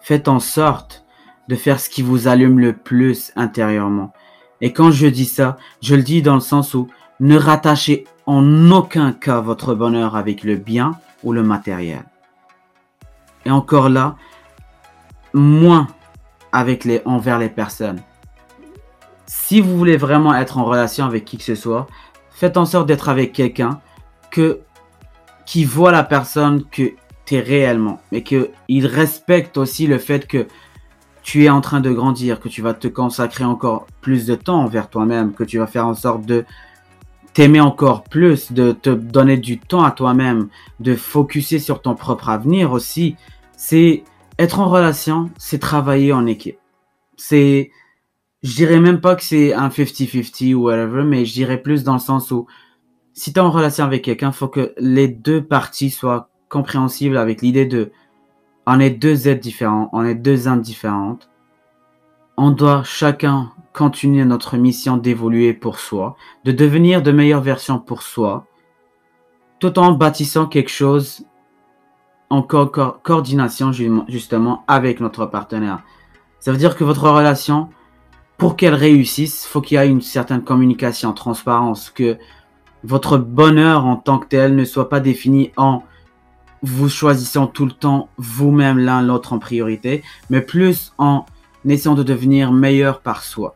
faites 0.07 0.29
en 0.29 0.39
sorte 0.39 1.03
de 1.49 1.57
faire 1.57 1.81
ce 1.81 1.89
qui 1.89 2.01
vous 2.01 2.29
allume 2.29 2.61
le 2.61 2.71
plus 2.71 3.33
intérieurement. 3.35 4.13
Et 4.61 4.71
quand 4.71 4.89
je 4.89 5.05
dis 5.05 5.25
ça, 5.25 5.57
je 5.81 5.95
le 5.95 6.01
dis 6.01 6.21
dans 6.21 6.35
le 6.35 6.39
sens 6.39 6.73
où 6.75 6.87
ne 7.19 7.37
rattachez 7.37 8.05
en 8.25 8.71
aucun 8.71 9.11
cas 9.11 9.41
votre 9.41 9.75
bonheur 9.75 10.15
avec 10.15 10.45
le 10.45 10.55
bien 10.55 10.93
ou 11.23 11.33
le 11.33 11.43
matériel. 11.43 12.05
Et 13.43 13.51
encore 13.51 13.89
là, 13.89 14.15
moins 15.33 15.87
avec 16.53 16.85
les, 16.85 17.01
envers 17.03 17.37
les 17.37 17.49
personnes. 17.49 17.99
Si 19.25 19.59
vous 19.59 19.77
voulez 19.77 19.97
vraiment 19.97 20.33
être 20.33 20.57
en 20.57 20.63
relation 20.63 21.03
avec 21.03 21.25
qui 21.25 21.37
que 21.37 21.43
ce 21.43 21.55
soit, 21.55 21.85
faites 22.31 22.55
en 22.55 22.65
sorte 22.65 22.87
d'être 22.87 23.09
avec 23.09 23.33
quelqu'un 23.33 23.81
que, 24.31 24.61
qui 25.45 25.65
voit 25.65 25.91
la 25.91 26.05
personne 26.05 26.63
que 26.63 26.93
réellement, 27.31 27.99
mais 28.11 28.23
qu'il 28.23 28.85
respecte 28.85 29.57
aussi 29.57 29.87
le 29.87 29.97
fait 29.97 30.27
que 30.27 30.47
tu 31.23 31.43
es 31.43 31.49
en 31.49 31.59
train 31.59 31.81
de 31.81 31.91
grandir, 31.91 32.39
que 32.39 32.47
tu 32.47 32.61
vas 32.61 32.73
te 32.73 32.87
consacrer 32.87 33.43
encore 33.43 33.85
plus 34.01 34.25
de 34.25 34.35
temps 34.35 34.61
envers 34.61 34.89
toi-même, 34.89 35.33
que 35.33 35.43
tu 35.43 35.57
vas 35.57 35.67
faire 35.67 35.85
en 35.85 35.93
sorte 35.93 36.25
de 36.25 36.45
t'aimer 37.33 37.59
encore 37.59 38.03
plus, 38.05 38.51
de 38.51 38.71
te 38.71 38.89
donner 38.89 39.37
du 39.37 39.59
temps 39.59 39.83
à 39.83 39.91
toi-même, 39.91 40.47
de 40.79 40.95
focuser 40.95 41.59
sur 41.59 41.81
ton 41.81 41.95
propre 41.95 42.29
avenir 42.29 42.71
aussi. 42.71 43.17
C'est 43.57 44.03
être 44.39 44.59
en 44.59 44.69
relation, 44.69 45.29
c'est 45.37 45.59
travailler 45.59 46.13
en 46.13 46.25
équipe. 46.25 46.57
C'est, 47.17 47.71
je 48.41 48.55
dirais 48.55 48.79
même 48.79 49.01
pas 49.01 49.15
que 49.15 49.23
c'est 49.23 49.53
un 49.53 49.67
50-50 49.67 50.53
ou 50.53 50.63
whatever, 50.63 51.03
mais 51.03 51.25
je 51.25 51.33
dirais 51.33 51.61
plus 51.61 51.83
dans 51.83 51.93
le 51.93 51.99
sens 51.99 52.31
où 52.31 52.47
si 53.13 53.33
tu 53.33 53.39
es 53.39 53.41
en 53.41 53.51
relation 53.51 53.83
avec 53.83 54.03
quelqu'un, 54.03 54.31
faut 54.31 54.47
que 54.47 54.73
les 54.77 55.07
deux 55.07 55.43
parties 55.43 55.89
soient 55.89 56.29
compréhensibles 56.49 57.17
avec 57.17 57.41
l'idée 57.41 57.65
de 57.65 57.91
on 58.65 58.79
est 58.79 58.89
deux 58.89 59.27
êtres 59.27 59.41
différents, 59.41 59.89
on 59.93 60.03
est 60.03 60.15
deux 60.15 60.47
âmes 60.47 60.61
différentes. 60.61 61.29
On 62.35 62.51
doit 62.51 62.83
chacun 62.83 63.51
continuer 63.73 64.25
notre 64.25 64.57
mission 64.57 64.97
d'évoluer 64.97 65.53
pour 65.53 65.79
soi, 65.79 66.17
de 66.43 66.51
devenir 66.51 67.01
de 67.01 67.11
meilleures 67.11 67.41
versions 67.41 67.79
pour 67.79 68.01
soi, 68.01 68.45
tout 69.59 69.79
en 69.79 69.93
bâtissant 69.93 70.47
quelque 70.47 70.69
chose 70.69 71.25
en 72.29 72.41
coordination 72.41 73.71
justement 73.71 74.65
avec 74.67 74.99
notre 74.99 75.25
partenaire. 75.25 75.83
Ça 76.39 76.51
veut 76.51 76.57
dire 76.57 76.75
que 76.75 76.83
votre 76.83 77.09
relation, 77.09 77.69
pour 78.37 78.55
qu'elle 78.55 78.75
réussisse, 78.75 79.45
faut 79.45 79.61
qu'il 79.61 79.77
y 79.77 79.81
ait 79.81 79.89
une 79.89 80.01
certaine 80.01 80.43
communication, 80.43 81.13
transparence, 81.13 81.89
que 81.89 82.17
votre 82.83 83.17
bonheur 83.17 83.85
en 83.85 83.95
tant 83.95 84.19
que 84.19 84.27
tel 84.27 84.55
ne 84.55 84.65
soit 84.65 84.89
pas 84.89 84.99
défini 84.99 85.51
en 85.55 85.83
vous 86.63 86.89
choisissant 86.89 87.47
tout 87.47 87.65
le 87.65 87.71
temps 87.71 88.09
vous-même 88.17 88.79
l'un 88.79 89.01
l'autre 89.01 89.33
en 89.33 89.39
priorité, 89.39 90.03
mais 90.29 90.41
plus 90.41 90.93
en 90.97 91.25
essayant 91.67 91.95
de 91.95 92.03
devenir 92.03 92.51
meilleur 92.51 93.01
par 93.01 93.23
soi. 93.23 93.55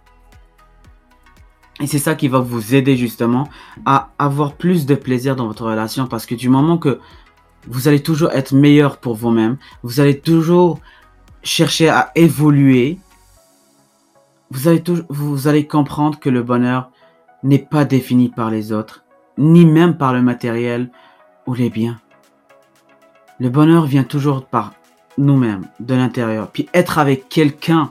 Et 1.79 1.87
c'est 1.87 1.99
ça 1.99 2.13
qui 2.13 2.27
va 2.27 2.39
vous 2.39 2.75
aider 2.75 2.95
justement 2.95 3.47
à 3.85 4.11
avoir 4.19 4.53
plus 4.53 4.85
de 4.85 4.95
plaisir 4.95 5.35
dans 5.35 5.47
votre 5.47 5.65
relation 5.65 6.05
parce 6.05 6.25
que 6.25 6.35
du 6.35 6.47
moment 6.47 6.77
que 6.77 6.99
vous 7.67 7.87
allez 7.87 8.03
toujours 8.03 8.31
être 8.31 8.53
meilleur 8.53 8.97
pour 8.97 9.15
vous-même, 9.15 9.57
vous 9.83 9.99
allez 9.99 10.19
toujours 10.19 10.79
chercher 11.43 11.89
à 11.89 12.11
évoluer, 12.15 12.99
vous 14.51 14.67
allez, 14.67 14.83
vous 15.09 15.47
allez 15.47 15.65
comprendre 15.65 16.19
que 16.19 16.29
le 16.29 16.43
bonheur 16.43 16.91
n'est 17.43 17.59
pas 17.59 17.85
défini 17.85 18.29
par 18.29 18.51
les 18.51 18.71
autres, 18.71 19.03
ni 19.37 19.65
même 19.65 19.97
par 19.97 20.13
le 20.13 20.21
matériel 20.21 20.91
ou 21.47 21.53
les 21.53 21.69
biens. 21.69 21.99
Le 23.41 23.49
bonheur 23.49 23.85
vient 23.85 24.03
toujours 24.03 24.45
par 24.45 24.73
nous-mêmes, 25.17 25.65
de 25.79 25.95
l'intérieur. 25.95 26.51
Puis 26.51 26.69
être 26.75 26.99
avec 26.99 27.27
quelqu'un 27.27 27.89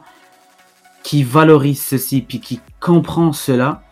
qui 1.02 1.24
valorise 1.24 1.82
ceci, 1.82 2.20
puis 2.20 2.38
qui 2.38 2.60
comprend 2.78 3.32
cela, 3.32 3.82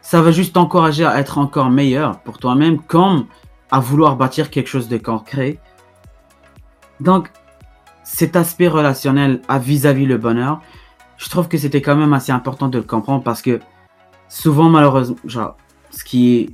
ça 0.00 0.22
va 0.22 0.30
juste 0.30 0.54
t'encourager 0.54 1.04
à 1.04 1.20
être 1.20 1.36
encore 1.36 1.68
meilleur 1.68 2.20
pour 2.20 2.38
toi-même, 2.38 2.80
comme 2.80 3.26
à 3.70 3.80
vouloir 3.80 4.16
bâtir 4.16 4.48
quelque 4.48 4.68
chose 4.68 4.88
de 4.88 4.96
concret. 4.96 5.58
Donc, 7.00 7.30
cet 8.02 8.34
aspect 8.34 8.68
relationnel 8.68 9.42
à 9.46 9.58
vis-à-vis 9.58 10.06
le 10.06 10.16
bonheur, 10.16 10.62
je 11.18 11.28
trouve 11.28 11.48
que 11.48 11.58
c'était 11.58 11.82
quand 11.82 11.96
même 11.96 12.14
assez 12.14 12.32
important 12.32 12.68
de 12.68 12.78
le 12.78 12.84
comprendre 12.84 13.22
parce 13.22 13.42
que 13.42 13.60
souvent, 14.30 14.70
malheureusement, 14.70 15.18
genre, 15.26 15.58
ce 15.90 16.02
qui 16.02 16.34
est 16.34 16.50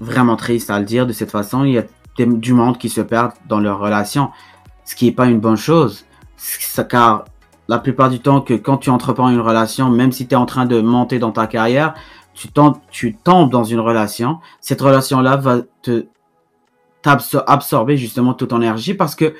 vraiment 0.00 0.36
triste 0.36 0.68
à 0.68 0.78
le 0.78 0.84
dire 0.84 1.06
de 1.06 1.14
cette 1.14 1.30
façon, 1.30 1.64
il 1.64 1.72
y 1.72 1.78
a 1.78 1.84
du 2.26 2.52
monde 2.52 2.78
qui 2.78 2.88
se 2.88 3.00
perdent 3.00 3.32
dans 3.48 3.60
leur 3.60 3.78
relation, 3.78 4.30
ce 4.84 4.94
qui 4.94 5.06
n'est 5.06 5.12
pas 5.12 5.26
une 5.26 5.40
bonne 5.40 5.56
chose. 5.56 6.04
car 6.88 7.24
la 7.68 7.78
plupart 7.78 8.08
du 8.08 8.20
temps 8.20 8.40
que 8.40 8.54
quand 8.54 8.78
tu 8.78 8.90
entreprends 8.90 9.28
une 9.28 9.40
relation, 9.40 9.90
même 9.90 10.12
si 10.12 10.26
tu 10.26 10.34
es 10.34 10.36
en 10.36 10.46
train 10.46 10.64
de 10.64 10.80
monter 10.80 11.18
dans 11.18 11.32
ta 11.32 11.46
carrière, 11.46 11.94
tu, 12.34 12.48
tu 12.90 13.16
tombes 13.16 13.50
dans 13.50 13.64
une 13.64 13.80
relation, 13.80 14.38
cette 14.60 14.80
relation-là 14.80 15.36
va 15.36 15.60
te 15.82 16.06
absorber 17.46 17.96
justement 17.96 18.34
toute 18.34 18.50
ton 18.50 18.60
énergie 18.60 18.94
parce 18.94 19.14
que 19.14 19.34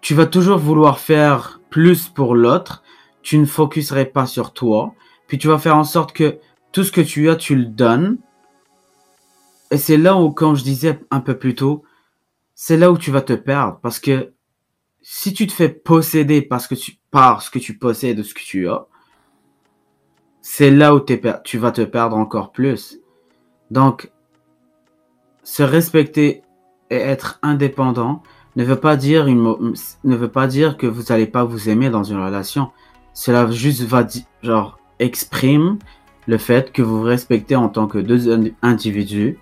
tu 0.00 0.14
vas 0.14 0.26
toujours 0.26 0.58
vouloir 0.58 0.98
faire 0.98 1.60
plus 1.70 2.08
pour 2.08 2.34
l'autre, 2.34 2.82
tu 3.22 3.38
ne 3.38 3.46
focuserais 3.46 4.04
pas 4.04 4.26
sur 4.26 4.52
toi, 4.52 4.94
puis 5.26 5.38
tu 5.38 5.48
vas 5.48 5.58
faire 5.58 5.76
en 5.76 5.84
sorte 5.84 6.12
que 6.12 6.38
tout 6.72 6.84
ce 6.84 6.92
que 6.92 7.00
tu 7.00 7.28
as, 7.30 7.36
tu 7.36 7.56
le 7.56 7.64
donnes, 7.64 8.18
et 9.70 9.78
c'est 9.78 9.96
là 9.96 10.16
où, 10.16 10.30
quand 10.30 10.54
je 10.54 10.64
disais 10.64 11.00
un 11.10 11.20
peu 11.20 11.38
plus 11.38 11.54
tôt, 11.54 11.84
c'est 12.54 12.76
là 12.76 12.90
où 12.90 12.98
tu 12.98 13.10
vas 13.10 13.22
te 13.22 13.32
perdre. 13.32 13.78
Parce 13.82 13.98
que 13.98 14.32
si 15.02 15.32
tu 15.32 15.46
te 15.46 15.52
fais 15.52 15.68
posséder 15.68 16.42
parce 16.42 16.66
que 16.66 16.74
tu, 16.74 16.98
par 17.10 17.42
ce 17.42 17.50
que 17.50 17.58
tu 17.58 17.76
possèdes, 17.76 18.18
de 18.18 18.22
ce 18.22 18.34
que 18.34 18.40
tu 18.40 18.68
as, 18.68 18.86
c'est 20.40 20.70
là 20.70 20.94
où 20.94 21.00
tu 21.44 21.58
vas 21.58 21.72
te 21.72 21.82
perdre 21.82 22.16
encore 22.16 22.52
plus. 22.52 22.98
Donc, 23.70 24.10
se 25.42 25.62
respecter 25.62 26.42
et 26.90 26.96
être 26.96 27.38
indépendant 27.42 28.22
ne 28.56 28.64
veut 28.64 28.78
pas 28.78 28.96
dire, 28.96 29.26
une, 29.26 29.74
ne 30.04 30.16
veut 30.16 30.30
pas 30.30 30.46
dire 30.46 30.76
que 30.76 30.86
vous 30.86 31.04
n'allez 31.08 31.26
pas 31.26 31.44
vous 31.44 31.68
aimer 31.68 31.90
dans 31.90 32.04
une 32.04 32.22
relation. 32.22 32.70
Cela 33.12 33.50
juste 33.50 33.82
va, 33.82 34.06
genre, 34.42 34.78
exprime 34.98 35.78
le 36.26 36.38
fait 36.38 36.72
que 36.72 36.82
vous 36.82 36.98
vous 36.98 37.04
respectez 37.04 37.56
en 37.56 37.68
tant 37.68 37.86
que 37.86 37.98
deux 37.98 38.52
individus 38.62 39.38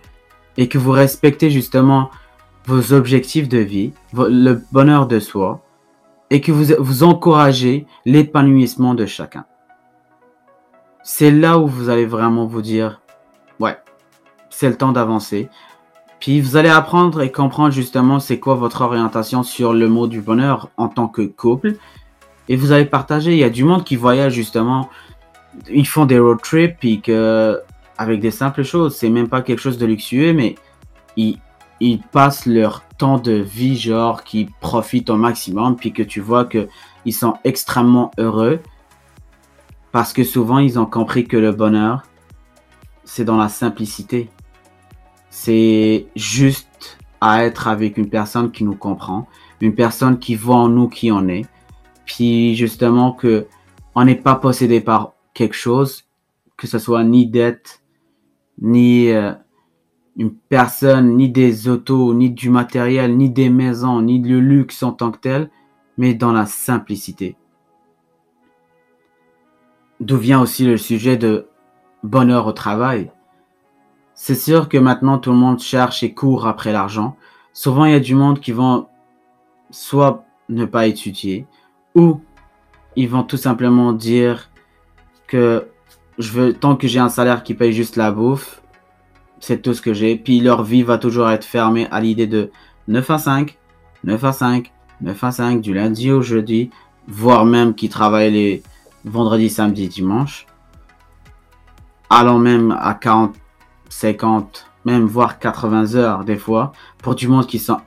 et 0.56 0.68
que 0.68 0.78
vous 0.78 0.90
respectez 0.90 1.50
justement 1.50 2.10
vos 2.66 2.92
objectifs 2.92 3.48
de 3.48 3.58
vie, 3.58 3.92
le 4.12 4.62
bonheur 4.72 5.06
de 5.06 5.18
soi, 5.18 5.62
et 6.30 6.40
que 6.40 6.52
vous, 6.52 7.02
encouragez 7.02 7.86
l'épanouissement 8.06 8.94
de 8.94 9.04
chacun. 9.04 9.44
C'est 11.02 11.30
là 11.30 11.58
où 11.58 11.66
vous 11.66 11.90
allez 11.90 12.06
vraiment 12.06 12.46
vous 12.46 12.62
dire, 12.62 13.02
ouais, 13.60 13.76
c'est 14.48 14.68
le 14.68 14.76
temps 14.76 14.92
d'avancer. 14.92 15.50
Puis 16.20 16.40
vous 16.40 16.56
allez 16.56 16.68
apprendre 16.68 17.20
et 17.20 17.32
comprendre 17.32 17.72
justement 17.72 18.20
c'est 18.20 18.38
quoi 18.38 18.54
votre 18.54 18.80
orientation 18.80 19.42
sur 19.42 19.74
le 19.74 19.88
mot 19.88 20.06
du 20.06 20.22
bonheur 20.22 20.70
en 20.76 20.88
tant 20.88 21.08
que 21.08 21.22
couple. 21.22 21.74
Et 22.48 22.56
vous 22.56 22.72
allez 22.72 22.86
partager, 22.86 23.32
il 23.32 23.38
y 23.38 23.44
a 23.44 23.50
du 23.50 23.64
monde 23.64 23.84
qui 23.84 23.96
voyage 23.96 24.32
justement, 24.32 24.88
ils 25.68 25.86
font 25.86 26.06
des 26.06 26.18
road 26.18 26.40
trips, 26.40 26.78
puis 26.78 27.00
que 27.00 27.60
avec 27.98 28.20
des 28.20 28.30
simples 28.30 28.62
choses. 28.62 28.96
C'est 28.96 29.10
même 29.10 29.28
pas 29.28 29.42
quelque 29.42 29.60
chose 29.60 29.78
de 29.78 29.86
luxueux, 29.86 30.32
mais 30.32 30.54
ils, 31.16 31.38
ils 31.80 32.00
passent 32.00 32.46
leur 32.46 32.82
temps 32.98 33.18
de 33.18 33.32
vie, 33.32 33.76
genre, 33.76 34.24
qui 34.24 34.48
profitent 34.60 35.10
au 35.10 35.16
maximum, 35.16 35.76
puis 35.76 35.92
que 35.92 36.02
tu 36.02 36.20
vois 36.20 36.44
que 36.44 36.68
ils 37.04 37.12
sont 37.12 37.34
extrêmement 37.44 38.12
heureux, 38.18 38.60
parce 39.90 40.12
que 40.12 40.24
souvent, 40.24 40.58
ils 40.58 40.78
ont 40.78 40.86
compris 40.86 41.26
que 41.26 41.36
le 41.36 41.52
bonheur, 41.52 42.02
c'est 43.04 43.24
dans 43.24 43.36
la 43.36 43.48
simplicité. 43.48 44.30
C'est 45.30 46.06
juste 46.14 46.98
à 47.20 47.44
être 47.44 47.68
avec 47.68 47.98
une 47.98 48.08
personne 48.08 48.50
qui 48.50 48.64
nous 48.64 48.74
comprend, 48.74 49.26
une 49.60 49.74
personne 49.74 50.18
qui 50.18 50.34
voit 50.34 50.56
en 50.56 50.68
nous 50.68 50.88
qui 50.88 51.12
on 51.12 51.28
est, 51.28 51.46
puis 52.04 52.54
justement 52.56 53.12
que 53.12 53.46
on 53.94 54.04
n'est 54.04 54.16
pas 54.16 54.34
possédé 54.34 54.80
par 54.80 55.12
quelque 55.34 55.54
chose, 55.54 56.04
que 56.56 56.66
ce 56.66 56.78
soit 56.78 57.04
ni 57.04 57.26
dette, 57.26 57.81
ni 58.62 59.10
euh, 59.10 59.32
une 60.16 60.32
personne, 60.32 61.16
ni 61.16 61.28
des 61.28 61.68
autos, 61.68 62.14
ni 62.14 62.30
du 62.30 62.48
matériel, 62.48 63.16
ni 63.16 63.28
des 63.28 63.50
maisons, 63.50 64.00
ni 64.00 64.22
le 64.22 64.40
luxe 64.40 64.82
en 64.82 64.92
tant 64.92 65.10
que 65.10 65.18
tel, 65.18 65.50
mais 65.98 66.14
dans 66.14 66.32
la 66.32 66.46
simplicité. 66.46 67.36
D'où 70.00 70.16
vient 70.16 70.40
aussi 70.40 70.64
le 70.64 70.76
sujet 70.76 71.16
de 71.16 71.48
bonheur 72.02 72.46
au 72.46 72.52
travail. 72.52 73.10
C'est 74.14 74.34
sûr 74.34 74.68
que 74.68 74.78
maintenant 74.78 75.18
tout 75.18 75.30
le 75.30 75.36
monde 75.36 75.58
cherche 75.58 76.02
et 76.02 76.14
court 76.14 76.46
après 76.46 76.72
l'argent. 76.72 77.16
Souvent 77.52 77.84
il 77.84 77.92
y 77.92 77.96
a 77.96 78.00
du 78.00 78.14
monde 78.14 78.40
qui 78.40 78.52
vont 78.52 78.86
soit 79.70 80.24
ne 80.48 80.64
pas 80.64 80.86
étudier 80.86 81.46
ou 81.94 82.20
ils 82.94 83.08
vont 83.08 83.22
tout 83.22 83.36
simplement 83.36 83.92
dire 83.92 84.50
que 85.26 85.68
je 86.22 86.32
veux 86.32 86.54
tant 86.54 86.76
que 86.76 86.88
j'ai 86.88 87.00
un 87.00 87.08
salaire 87.08 87.42
qui 87.42 87.54
paye 87.54 87.72
juste 87.72 87.96
la 87.96 88.12
bouffe, 88.12 88.62
c'est 89.40 89.60
tout 89.60 89.74
ce 89.74 89.82
que 89.82 89.92
j'ai. 89.92 90.16
Puis 90.16 90.40
leur 90.40 90.62
vie 90.62 90.82
va 90.82 90.98
toujours 90.98 91.28
être 91.30 91.44
fermée 91.44 91.88
à 91.90 92.00
l'idée 92.00 92.26
de 92.26 92.50
9 92.88 93.10
à 93.10 93.18
5, 93.18 93.58
9 94.04 94.24
à 94.24 94.32
5, 94.32 94.72
9 95.00 95.24
à 95.24 95.30
5 95.32 95.60
du 95.60 95.74
lundi 95.74 96.10
au 96.10 96.22
jeudi, 96.22 96.70
voire 97.08 97.44
même 97.44 97.74
qui 97.74 97.88
travaillent 97.88 98.32
les 98.32 98.62
vendredis, 99.04 99.50
samedi, 99.50 99.88
dimanche, 99.88 100.46
allant 102.08 102.38
même 102.38 102.76
à 102.80 102.94
40, 102.94 103.34
50, 103.88 104.66
même 104.84 105.06
voire 105.06 105.38
80 105.38 105.94
heures 105.94 106.24
des 106.24 106.36
fois, 106.36 106.72
pour 106.98 107.14
du 107.14 107.28
monde 107.28 107.46
qui 107.46 107.58
sont 107.58 107.80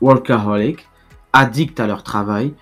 workaholic, 0.00 0.86
addicts 1.32 1.80
à 1.80 1.86
leur 1.86 2.02
travail, 2.02 2.54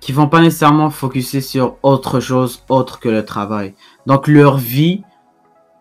qui 0.00 0.12
vont 0.12 0.28
pas 0.28 0.40
nécessairement 0.40 0.90
focuser 0.90 1.40
sur 1.40 1.76
autre 1.82 2.20
chose 2.20 2.64
autre 2.68 3.00
que 3.00 3.08
le 3.08 3.24
travail. 3.24 3.74
Donc 4.08 4.26
leur 4.26 4.56
vie, 4.56 5.04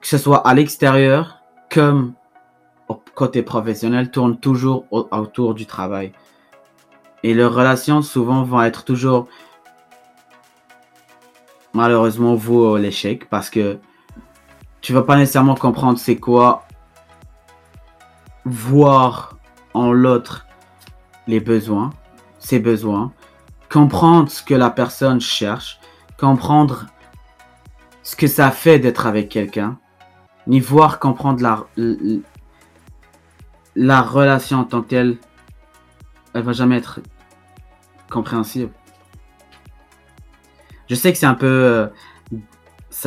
que 0.01 0.07
ce 0.07 0.17
soit 0.17 0.45
à 0.45 0.53
l'extérieur 0.53 1.41
comme 1.71 2.13
au 2.89 3.01
côté 3.15 3.41
professionnel, 3.41 4.11
tourne 4.11 4.37
toujours 4.37 4.85
autour 4.91 5.53
du 5.53 5.65
travail. 5.65 6.11
Et 7.23 7.33
leurs 7.33 7.53
relations 7.53 8.01
souvent 8.01 8.43
vont 8.43 8.61
être 8.61 8.83
toujours 8.83 9.27
malheureusement 11.71 12.35
vous 12.35 12.75
l'échec 12.75 13.29
parce 13.29 13.49
que 13.49 13.79
tu 14.81 14.91
vas 14.91 15.03
pas 15.03 15.15
nécessairement 15.15 15.55
comprendre 15.55 15.97
c'est 15.97 16.17
quoi 16.17 16.65
voir 18.43 19.37
en 19.73 19.93
l'autre 19.93 20.45
les 21.27 21.39
besoins, 21.39 21.91
ses 22.39 22.59
besoins, 22.59 23.13
comprendre 23.69 24.29
ce 24.29 24.43
que 24.43 24.53
la 24.53 24.69
personne 24.69 25.21
cherche, 25.21 25.79
comprendre 26.17 26.87
ce 28.07 28.15
que 28.15 28.27
ça 28.27 28.51
fait 28.51 28.79
d'être 28.79 29.05
avec 29.05 29.27
quelqu'un, 29.27 29.77
ni 30.47 30.61
voir 30.61 30.97
comprendre 30.97 31.43
la, 31.43 31.67
la 33.75 34.01
relation 34.01 34.59
en 34.59 34.63
tant 34.63 34.81
que 34.81 34.87
telle, 34.87 35.17
elle 36.33 36.43
va 36.43 36.53
jamais 36.53 36.77
être 36.77 37.01
compréhensible. 38.09 38.71
Je 40.89 40.95
sais 40.95 41.11
que 41.11 41.17
c'est 41.17 41.25
un 41.25 41.33
peu, 41.33 41.47
euh, 41.47 41.87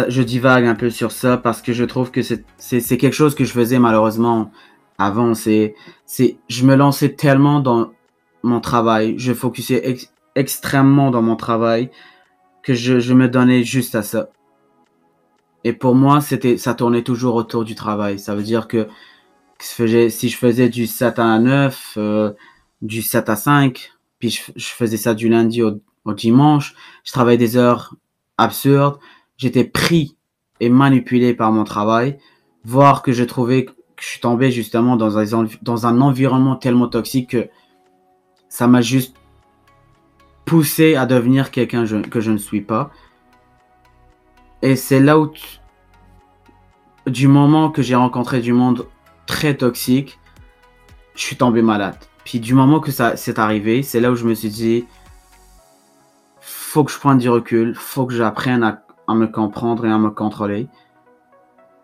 je 0.09 0.23
divague 0.23 0.67
un 0.67 0.75
peu 0.75 0.91
sur 0.91 1.13
ça 1.13 1.39
parce 1.39 1.63
que 1.63 1.73
je 1.73 1.85
trouve 1.85 2.11
que 2.11 2.21
c'est 2.21 2.99
quelque 2.99 3.15
chose 3.15 3.35
que 3.35 3.45
je 3.45 3.53
faisais 3.53 3.79
malheureusement 3.79 4.53
avant. 4.99 5.33
Je 5.33 6.65
me 6.67 6.75
lançais 6.75 7.15
tellement 7.15 7.61
dans 7.61 7.91
mon 8.43 8.61
travail, 8.61 9.15
je 9.17 9.33
focusais 9.33 9.97
extrêmement 10.35 11.11
dans 11.11 11.23
mon 11.23 11.37
travail 11.37 11.91
que 12.63 12.75
je, 12.75 13.01
je, 13.01 13.15
me 13.15 13.31
donnais 13.31 13.65
juste 13.65 13.95
à 13.95 14.03
ça. 14.03 14.29
Et 15.65 15.73
pour 15.73 15.95
moi, 15.95 16.21
c'était, 16.21 16.57
ça 16.57 16.75
tournait 16.75 17.03
toujours 17.03 17.35
autour 17.35 17.65
du 17.65 17.75
travail. 17.75 18.19
Ça 18.19 18.35
veut 18.35 18.43
dire 18.43 18.69
que 18.69 18.89
si 19.59 20.29
je 20.29 20.37
faisais 20.37 20.69
du 20.69 20.87
7 20.87 21.19
à 21.19 21.39
9, 21.39 21.95
euh, 21.99 22.33
du 22.83 23.03
7 23.03 23.29
à 23.29 23.37
5, 23.37 23.93
puis 24.19 24.31
je, 24.31 24.65
faisais 24.67 24.97
ça 24.97 25.15
du 25.15 25.29
lundi 25.29 25.63
au, 25.63 25.81
au, 26.05 26.15
dimanche, 26.15 26.75
je 27.05 27.13
travaillais 27.13 27.39
des 27.39 27.57
heures 27.57 27.95
absurdes, 28.39 28.99
j'étais 29.37 29.65
pris 29.65 30.17
et 30.61 30.71
manipulé 30.71 31.35
par 31.35 31.53
mon 31.53 31.65
travail, 31.65 32.19
voire 32.65 33.03
que 33.03 33.13
je 33.13 33.25
trouvais 33.25 33.67
que 33.67 33.73
je 34.01 34.07
suis 34.07 34.21
tombé 34.21 34.51
justement 34.51 34.97
dans 34.97 35.19
un, 35.19 35.47
dans 35.63 35.87
un 35.87 36.01
environnement 36.01 36.57
tellement 36.57 36.89
toxique 36.89 37.31
que 37.31 37.49
ça 38.49 38.67
m'a 38.67 38.81
juste 38.81 39.15
poussé 40.45 40.97
à 40.97 41.07
devenir 41.07 41.51
quelqu'un 41.51 41.85
que 41.85 42.21
je 42.21 42.31
ne 42.31 42.39
suis 42.39 42.63
pas. 42.63 42.91
Et 44.63 44.77
c'est 44.77 45.01
là 45.01 45.19
où, 45.19 45.31
du 47.07 47.29
moment 47.29 47.71
que 47.71 47.83
j'ai 47.83 47.95
rencontré 47.95 48.41
du 48.41 48.53
monde 48.53 48.87
très 49.27 49.57
toxique, 49.57 50.19
je 51.15 51.23
suis 51.23 51.37
tombé 51.37 51.63
malade. 51.63 51.97
Puis 52.25 52.41
du 52.41 52.55
moment 52.55 52.81
que 52.81 52.91
ça 52.91 53.17
s'est 53.17 53.41
arrivé, 53.41 53.83
c'est 53.83 54.01
là 54.01 54.11
où 54.11 54.17
je 54.17 54.25
me 54.25 54.35
suis 54.35 54.51
dit, 54.51 54.85
faut 56.41 56.85
que 56.85 56.93
je 56.93 56.99
prenne 56.99 57.19
du 57.19 57.29
recul, 57.29 57.75
faut 57.75 58.07
que 58.07 58.15
j'apprenne 58.15 58.63
à, 58.63 58.83
à, 59.09 59.15
me 59.15 59.27
comprendre 59.27 59.87
et 59.87 59.91
à 59.91 59.99
me 59.99 60.11
contrôler. 60.11 60.69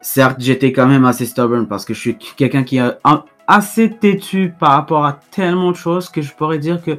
Certes, 0.00 0.36
j'étais 0.38 0.72
quand 0.72 0.86
même 0.86 1.04
assez 1.04 1.26
stubborn 1.26 1.66
parce 1.66 1.84
que 1.84 1.94
je 1.94 2.00
suis 2.00 2.18
quelqu'un 2.18 2.62
qui 2.62 2.78
est 2.78 2.98
assez 3.46 3.90
têtu 3.90 4.54
par 4.58 4.72
rapport 4.72 5.04
à 5.04 5.14
tellement 5.14 5.70
de 5.70 5.76
choses 5.76 6.08
que 6.08 6.22
je 6.22 6.32
pourrais 6.34 6.58
dire 6.58 6.82
que 6.82 6.98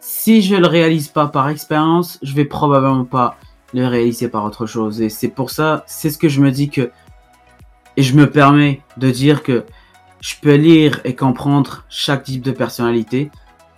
si 0.00 0.42
je 0.42 0.56
le 0.56 0.66
réalise 0.66 1.08
pas 1.08 1.28
par 1.28 1.48
expérience, 1.48 2.18
je 2.22 2.34
vais 2.34 2.44
probablement 2.44 3.04
pas 3.04 3.36
le 3.72 3.86
réaliser 3.86 4.28
par 4.28 4.44
autre 4.44 4.66
chose. 4.66 5.00
Et 5.00 5.08
c'est 5.08 5.28
pour 5.28 5.50
ça, 5.50 5.84
c'est 5.86 6.10
ce 6.10 6.18
que 6.18 6.28
je 6.28 6.40
me 6.40 6.50
dis 6.50 6.68
que, 6.70 6.90
et 7.96 8.02
je 8.02 8.14
me 8.16 8.30
permets 8.30 8.80
de 8.96 9.10
dire 9.10 9.42
que 9.42 9.64
je 10.20 10.34
peux 10.40 10.54
lire 10.54 11.00
et 11.04 11.14
comprendre 11.14 11.84
chaque 11.88 12.24
type 12.24 12.42
de 12.42 12.52
personnalité 12.52 13.30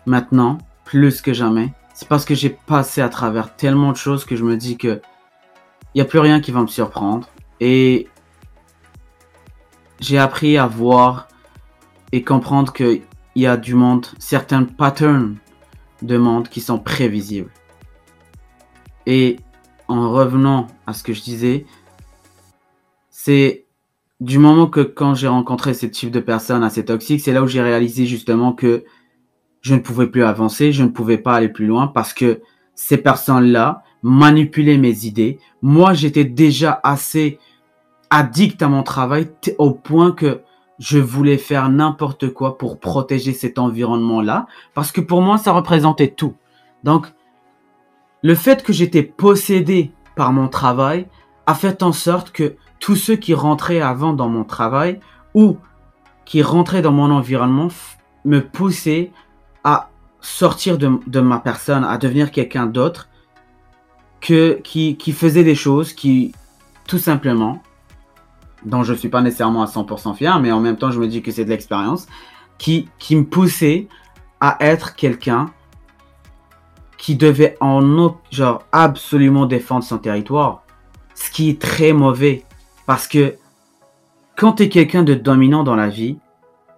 maintenant, 0.06 0.58
plus 0.84 1.20
que 1.20 1.32
jamais. 1.32 1.72
C'est 1.94 2.08
parce 2.08 2.24
que 2.24 2.34
j'ai 2.34 2.50
passé 2.50 3.00
à 3.00 3.08
travers 3.08 3.54
tellement 3.56 3.92
de 3.92 3.96
choses 3.96 4.24
que 4.24 4.36
je 4.36 4.44
me 4.44 4.56
dis 4.56 4.76
que 4.76 5.00
il 5.94 5.98
n'y 5.98 6.02
a 6.02 6.04
plus 6.04 6.18
rien 6.18 6.40
qui 6.40 6.50
va 6.50 6.60
me 6.60 6.66
surprendre. 6.66 7.28
Et 7.60 8.08
j'ai 10.00 10.18
appris 10.18 10.58
à 10.58 10.66
voir 10.66 11.28
et 12.10 12.22
comprendre 12.22 12.72
qu'il 12.72 13.02
y 13.36 13.46
a 13.46 13.56
du 13.56 13.74
monde, 13.74 14.06
certains 14.18 14.64
patterns 14.64 15.36
de 16.02 16.16
monde 16.16 16.48
qui 16.48 16.60
sont 16.60 16.78
prévisibles. 16.78 17.50
Et 19.06 19.38
en 19.88 20.10
revenant 20.10 20.66
à 20.86 20.92
ce 20.92 21.02
que 21.02 21.12
je 21.12 21.22
disais, 21.22 21.66
c'est 23.10 23.64
du 24.20 24.38
moment 24.38 24.66
que 24.66 24.80
quand 24.80 25.14
j'ai 25.14 25.28
rencontré 25.28 25.74
ce 25.74 25.86
type 25.86 26.10
de 26.10 26.20
personnes 26.20 26.62
assez 26.62 26.84
toxiques, 26.84 27.20
c'est 27.20 27.32
là 27.32 27.42
où 27.42 27.46
j'ai 27.46 27.62
réalisé 27.62 28.06
justement 28.06 28.52
que 28.52 28.84
je 29.60 29.74
ne 29.74 29.80
pouvais 29.80 30.06
plus 30.06 30.24
avancer, 30.24 30.72
je 30.72 30.82
ne 30.82 30.88
pouvais 30.88 31.18
pas 31.18 31.34
aller 31.34 31.48
plus 31.48 31.66
loin 31.66 31.86
parce 31.86 32.12
que 32.12 32.40
ces 32.74 32.98
personnes-là 32.98 33.82
manipulaient 34.02 34.76
mes 34.76 35.06
idées. 35.06 35.38
Moi, 35.62 35.94
j'étais 35.94 36.24
déjà 36.24 36.80
assez 36.84 37.38
addict 38.10 38.62
à 38.62 38.68
mon 38.68 38.82
travail 38.82 39.28
au 39.58 39.70
point 39.72 40.12
que 40.12 40.42
je 40.78 40.98
voulais 40.98 41.38
faire 41.38 41.68
n'importe 41.68 42.30
quoi 42.30 42.58
pour 42.58 42.78
protéger 42.78 43.32
cet 43.32 43.58
environnement-là, 43.58 44.46
parce 44.74 44.92
que 44.92 45.00
pour 45.00 45.22
moi, 45.22 45.38
ça 45.38 45.52
représentait 45.52 46.10
tout. 46.10 46.34
Donc, 46.82 47.06
le 48.24 48.34
fait 48.34 48.62
que 48.62 48.72
j'étais 48.72 49.02
possédé 49.02 49.92
par 50.16 50.32
mon 50.32 50.48
travail 50.48 51.06
a 51.46 51.54
fait 51.54 51.82
en 51.82 51.92
sorte 51.92 52.32
que 52.32 52.56
tous 52.80 52.96
ceux 52.96 53.16
qui 53.16 53.34
rentraient 53.34 53.82
avant 53.82 54.14
dans 54.14 54.30
mon 54.30 54.44
travail 54.44 54.98
ou 55.34 55.58
qui 56.24 56.42
rentraient 56.42 56.80
dans 56.80 56.90
mon 56.90 57.10
environnement 57.10 57.68
me 58.24 58.40
poussaient 58.40 59.12
à 59.62 59.90
sortir 60.22 60.78
de, 60.78 61.20
ma 61.20 61.38
personne, 61.38 61.84
à 61.84 61.98
devenir 61.98 62.30
quelqu'un 62.30 62.64
d'autre, 62.64 63.10
que, 64.22 64.58
qui, 64.64 64.96
qui 64.96 65.12
faisait 65.12 65.44
des 65.44 65.54
choses 65.54 65.92
qui, 65.92 66.34
tout 66.88 66.98
simplement, 66.98 67.62
dont 68.64 68.82
je 68.84 68.94
ne 68.94 68.98
suis 68.98 69.10
pas 69.10 69.20
nécessairement 69.20 69.62
à 69.62 69.66
100% 69.66 70.14
fier, 70.14 70.40
mais 70.40 70.50
en 70.50 70.60
même 70.60 70.78
temps, 70.78 70.90
je 70.90 70.98
me 70.98 71.08
dis 71.08 71.20
que 71.20 71.30
c'est 71.30 71.44
de 71.44 71.50
l'expérience, 71.50 72.06
qui, 72.56 72.88
qui 72.98 73.16
me 73.16 73.24
poussait 73.24 73.86
à 74.40 74.56
être 74.60 74.94
quelqu'un 74.94 75.50
qui 77.04 77.16
devait 77.16 77.58
en 77.60 78.16
genre 78.30 78.62
absolument 78.72 79.44
défendre 79.44 79.84
son 79.84 79.98
territoire. 79.98 80.62
Ce 81.14 81.30
qui 81.30 81.50
est 81.50 81.60
très 81.60 81.92
mauvais. 81.92 82.44
Parce 82.86 83.06
que 83.06 83.34
quand 84.36 84.54
tu 84.54 84.62
es 84.62 84.68
quelqu'un 84.70 85.02
de 85.02 85.12
dominant 85.12 85.64
dans 85.64 85.76
la 85.76 85.90
vie, 85.90 86.16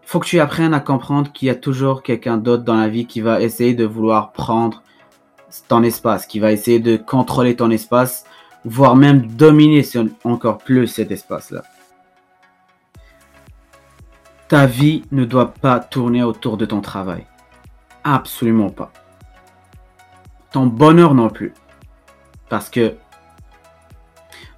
faut 0.02 0.18
que 0.18 0.26
tu 0.26 0.40
apprennes 0.40 0.74
à 0.74 0.80
comprendre 0.80 1.30
qu'il 1.30 1.46
y 1.46 1.50
a 1.52 1.54
toujours 1.54 2.02
quelqu'un 2.02 2.38
d'autre 2.38 2.64
dans 2.64 2.74
la 2.74 2.88
vie 2.88 3.06
qui 3.06 3.20
va 3.20 3.40
essayer 3.40 3.72
de 3.74 3.84
vouloir 3.84 4.32
prendre 4.32 4.82
ton 5.68 5.84
espace, 5.84 6.26
qui 6.26 6.40
va 6.40 6.50
essayer 6.50 6.80
de 6.80 6.96
contrôler 6.96 7.54
ton 7.54 7.70
espace, 7.70 8.24
voire 8.64 8.96
même 8.96 9.28
dominer 9.28 9.84
encore 10.24 10.58
plus 10.58 10.88
cet 10.88 11.12
espace-là. 11.12 11.62
Ta 14.48 14.66
vie 14.66 15.04
ne 15.12 15.24
doit 15.24 15.54
pas 15.54 15.78
tourner 15.78 16.24
autour 16.24 16.56
de 16.56 16.66
ton 16.66 16.80
travail. 16.80 17.24
Absolument 18.02 18.70
pas. 18.70 18.90
Bonheur 20.64 21.14
non 21.14 21.28
plus. 21.28 21.52
Parce 22.48 22.70
que 22.70 22.94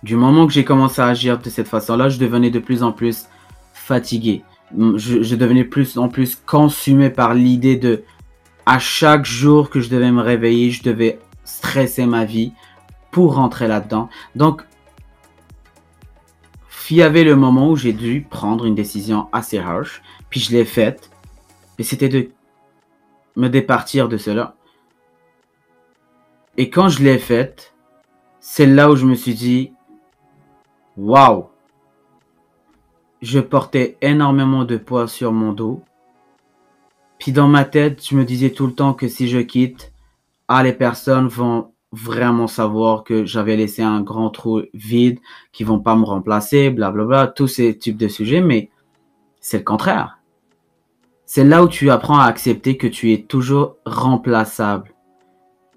du 0.04 0.14
moment 0.14 0.46
que 0.46 0.52
j'ai 0.52 0.64
commencé 0.64 1.00
à 1.00 1.06
agir 1.06 1.38
de 1.38 1.50
cette 1.50 1.66
façon-là, 1.66 2.08
je 2.08 2.18
devenais 2.18 2.50
de 2.50 2.60
plus 2.60 2.84
en 2.84 2.92
plus 2.92 3.26
fatigué. 3.72 4.44
Je, 4.76 5.34
devenais 5.34 5.64
plus 5.64 5.98
en 5.98 6.08
plus 6.08 6.36
consumé 6.36 7.10
par 7.10 7.34
l'idée 7.34 7.76
de 7.76 8.04
à 8.66 8.78
chaque 8.78 9.24
jour 9.24 9.70
que 9.70 9.80
je 9.80 9.88
devais 9.88 10.12
me 10.12 10.20
réveiller, 10.20 10.70
je 10.70 10.82
devais 10.82 11.18
stresser 11.44 12.04
ma 12.04 12.26
vie 12.26 12.52
pour 13.10 13.34
rentrer 13.34 13.66
là-dedans. 13.66 14.10
Donc, 14.36 14.62
il 16.90 16.96
y 16.96 17.02
avait 17.02 17.24
le 17.24 17.36
moment 17.36 17.70
où 17.70 17.76
j'ai 17.76 17.92
dû 17.92 18.26
prendre 18.28 18.64
une 18.64 18.74
décision 18.74 19.28
assez 19.32 19.58
harsh, 19.58 20.02
puis 20.30 20.40
je 20.40 20.52
l'ai 20.52 20.64
faite, 20.64 21.10
et 21.78 21.82
c'était 21.82 22.08
de 22.08 22.30
me 23.36 23.48
départir 23.48 24.08
de 24.08 24.16
cela. 24.16 24.54
Et 26.60 26.70
quand 26.70 26.88
je 26.88 27.04
l'ai 27.04 27.18
faite, 27.18 27.72
c'est 28.40 28.66
là 28.66 28.90
où 28.90 28.96
je 28.96 29.06
me 29.06 29.14
suis 29.14 29.34
dit, 29.34 29.72
waouh, 30.96 31.50
je 33.22 33.38
portais 33.38 33.96
énormément 34.02 34.64
de 34.64 34.76
poids 34.76 35.06
sur 35.06 35.32
mon 35.32 35.52
dos. 35.52 35.84
Puis 37.20 37.30
dans 37.30 37.46
ma 37.46 37.64
tête, 37.64 38.04
je 38.04 38.16
me 38.16 38.24
disais 38.24 38.50
tout 38.50 38.66
le 38.66 38.74
temps 38.74 38.92
que 38.92 39.06
si 39.06 39.28
je 39.28 39.38
quitte, 39.38 39.92
ah, 40.48 40.64
les 40.64 40.72
personnes 40.72 41.28
vont 41.28 41.70
vraiment 41.92 42.48
savoir 42.48 43.04
que 43.04 43.24
j'avais 43.24 43.56
laissé 43.56 43.82
un 43.82 44.00
grand 44.00 44.30
trou 44.30 44.62
vide, 44.74 45.20
qui 45.52 45.62
vont 45.62 45.78
pas 45.78 45.94
me 45.94 46.04
remplacer, 46.04 46.70
blablabla, 46.70 47.28
tous 47.28 47.46
ces 47.46 47.78
types 47.78 47.96
de 47.96 48.08
sujets, 48.08 48.40
mais 48.40 48.68
c'est 49.38 49.58
le 49.58 49.64
contraire. 49.64 50.18
C'est 51.24 51.44
là 51.44 51.62
où 51.62 51.68
tu 51.68 51.88
apprends 51.90 52.18
à 52.18 52.24
accepter 52.24 52.76
que 52.76 52.88
tu 52.88 53.12
es 53.12 53.22
toujours 53.22 53.76
remplaçable 53.86 54.92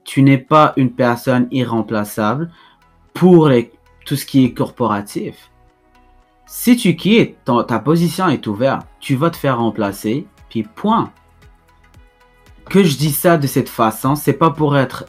tu 0.04 0.24
n'es 0.24 0.38
pas 0.38 0.74
une 0.78 0.92
personne 0.92 1.48
irremplaçable 1.52 2.52
pour 3.14 3.50
tout 4.06 4.16
ce 4.16 4.26
qui 4.26 4.46
est 4.46 4.54
corporatif. 4.54 5.52
Si 6.46 6.76
tu 6.76 6.96
quittes, 6.96 7.38
ta 7.68 7.80
position 7.80 8.28
est 8.28 8.46
ouverte, 8.48 8.86
tu 9.00 9.16
vas 9.16 9.30
te 9.30 9.38
faire 9.38 9.60
remplacer, 9.60 10.28
puis 10.50 10.64
point. 10.64 11.12
Que 12.66 12.84
je 12.84 12.98
dis 12.98 13.12
ça 13.12 13.38
de 13.38 13.48
cette 13.48 13.70
façon, 13.70 14.16
c'est 14.16 14.34
pas 14.34 14.50
pour 14.50 14.78
être 14.78 15.06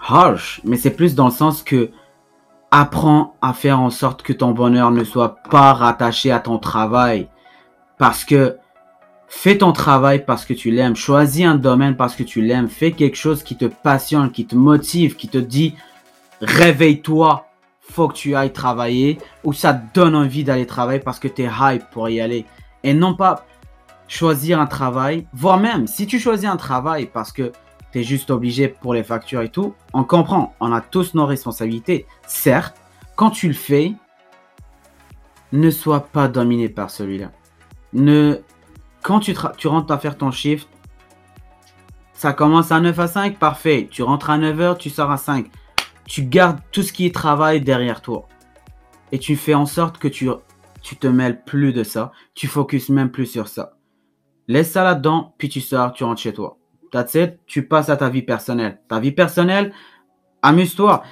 harsh, 0.00 0.60
mais 0.64 0.76
c'est 0.76 0.94
plus 0.94 1.14
dans 1.14 1.26
le 1.26 1.30
sens 1.32 1.62
que 1.62 1.90
apprends 2.70 3.36
à 3.40 3.52
faire 3.52 3.80
en 3.80 3.90
sorte 3.90 4.22
que 4.22 4.32
ton 4.32 4.50
bonheur 4.50 4.90
ne 4.90 5.04
soit 5.04 5.36
pas 5.50 5.72
rattaché 5.72 6.32
à 6.32 6.40
ton 6.40 6.58
travail. 6.58 7.28
Parce 7.98 8.24
que 8.24 8.58
Fais 9.36 9.58
ton 9.58 9.72
travail 9.72 10.24
parce 10.24 10.46
que 10.46 10.54
tu 10.54 10.70
l'aimes. 10.70 10.96
Choisis 10.96 11.44
un 11.44 11.56
domaine 11.56 11.96
parce 11.96 12.16
que 12.16 12.22
tu 12.22 12.40
l'aimes. 12.40 12.68
Fais 12.68 12.92
quelque 12.92 13.16
chose 13.16 13.42
qui 13.42 13.58
te 13.58 13.66
passionne, 13.66 14.32
qui 14.32 14.46
te 14.46 14.54
motive, 14.54 15.16
qui 15.16 15.28
te 15.28 15.36
dit 15.36 15.74
réveille-toi, 16.40 17.46
faut 17.80 18.08
que 18.08 18.14
tu 18.14 18.34
ailles 18.34 18.54
travailler. 18.54 19.18
Ou 19.42 19.52
ça 19.52 19.74
te 19.74 19.92
donne 19.92 20.14
envie 20.14 20.44
d'aller 20.44 20.64
travailler 20.64 21.00
parce 21.00 21.18
que 21.18 21.28
tu 21.28 21.42
es 21.42 21.50
hype 21.60 21.90
pour 21.90 22.08
y 22.08 22.22
aller. 22.22 22.46
Et 22.84 22.94
non 22.94 23.14
pas 23.14 23.44
choisir 24.08 24.60
un 24.60 24.66
travail, 24.66 25.26
voire 25.34 25.58
même 25.58 25.88
si 25.88 26.06
tu 26.06 26.18
choisis 26.18 26.48
un 26.48 26.56
travail 26.56 27.10
parce 27.12 27.30
que 27.30 27.52
tu 27.92 28.00
es 28.00 28.02
juste 28.02 28.30
obligé 28.30 28.68
pour 28.68 28.94
les 28.94 29.04
factures 29.04 29.42
et 29.42 29.50
tout, 29.50 29.74
on 29.92 30.04
comprend, 30.04 30.54
on 30.60 30.72
a 30.72 30.80
tous 30.80 31.12
nos 31.12 31.26
responsabilités. 31.26 32.06
Certes, 32.26 32.76
quand 33.14 33.30
tu 33.30 33.48
le 33.48 33.54
fais, 33.54 33.92
ne 35.52 35.70
sois 35.70 36.06
pas 36.06 36.28
dominé 36.28 36.70
par 36.70 36.88
celui-là. 36.88 37.30
Ne 37.92 38.40
quand 39.04 39.20
tu, 39.20 39.68
rentres 39.68 39.92
à 39.92 39.98
faire 39.98 40.16
ton 40.16 40.30
shift, 40.30 40.66
ça 42.14 42.32
commence 42.32 42.72
à 42.72 42.80
9 42.80 42.98
à 42.98 43.06
5, 43.06 43.38
parfait. 43.38 43.86
Tu 43.90 44.02
rentres 44.02 44.30
à 44.30 44.38
9h, 44.38 44.78
tu 44.78 44.88
sors 44.88 45.10
à 45.10 45.18
5. 45.18 45.50
Tu 46.06 46.22
gardes 46.22 46.58
tout 46.72 46.82
ce 46.82 46.92
qui 46.92 47.04
est 47.04 47.14
travail 47.14 47.60
derrière 47.60 48.00
toi. 48.00 48.26
Et 49.12 49.18
tu 49.18 49.36
fais 49.36 49.52
en 49.52 49.66
sorte 49.66 49.98
que 49.98 50.08
tu, 50.08 50.30
tu 50.80 50.96
te 50.96 51.06
mêles 51.06 51.44
plus 51.44 51.74
de 51.74 51.84
ça. 51.84 52.12
Tu 52.34 52.46
focuses 52.46 52.88
même 52.88 53.10
plus 53.10 53.26
sur 53.26 53.46
ça. 53.46 53.76
Laisse 54.48 54.72
ça 54.72 54.82
là-dedans, 54.82 55.34
puis 55.36 55.50
tu 55.50 55.60
sors, 55.60 55.92
tu 55.92 56.04
rentres 56.04 56.22
chez 56.22 56.32
toi. 56.32 56.56
That's 56.90 57.14
it, 57.14 57.40
tu 57.44 57.68
passes 57.68 57.90
à 57.90 57.98
ta 57.98 58.08
vie 58.08 58.22
personnelle. 58.22 58.80
Ta 58.88 59.00
vie 59.00 59.12
personnelle, 59.12 59.74
amuse-toi. 60.40 61.02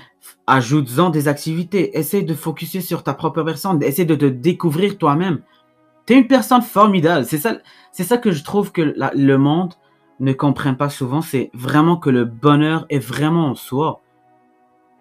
Ajoute-en 0.47 1.11
des 1.11 1.29
activités. 1.29 1.99
Essaye 1.99 2.25
de 2.25 2.35
focuser 2.35 2.81
sur 2.81 3.03
ta 3.03 3.13
propre 3.13 3.43
personne. 3.43 3.83
Essaye 3.83 4.07
de 4.07 4.15
te 4.15 4.25
découvrir 4.25 4.97
toi-même. 4.97 5.43
Tu 6.07 6.15
es 6.15 6.19
une 6.19 6.27
personne 6.27 6.63
formidable. 6.63 7.25
C'est 7.27 7.39
ça, 7.39 7.59
c'est 7.93 8.05
ça 8.05 8.19
que 8.19 8.33
je 8.33 8.43
trouve 8.43 8.73
que 8.73 8.95
le 9.15 9.37
monde 9.37 9.75
ne 10.21 10.33
comprend 10.33 10.75
pas 10.75 10.89
souvent. 10.89 11.21
C'est 11.21 11.51
vraiment 11.55 11.97
que 11.97 12.11
le 12.11 12.25
bonheur 12.25 12.87
est 12.89 12.99
vraiment 12.99 13.49
en 13.49 13.55
soi. 13.55 14.01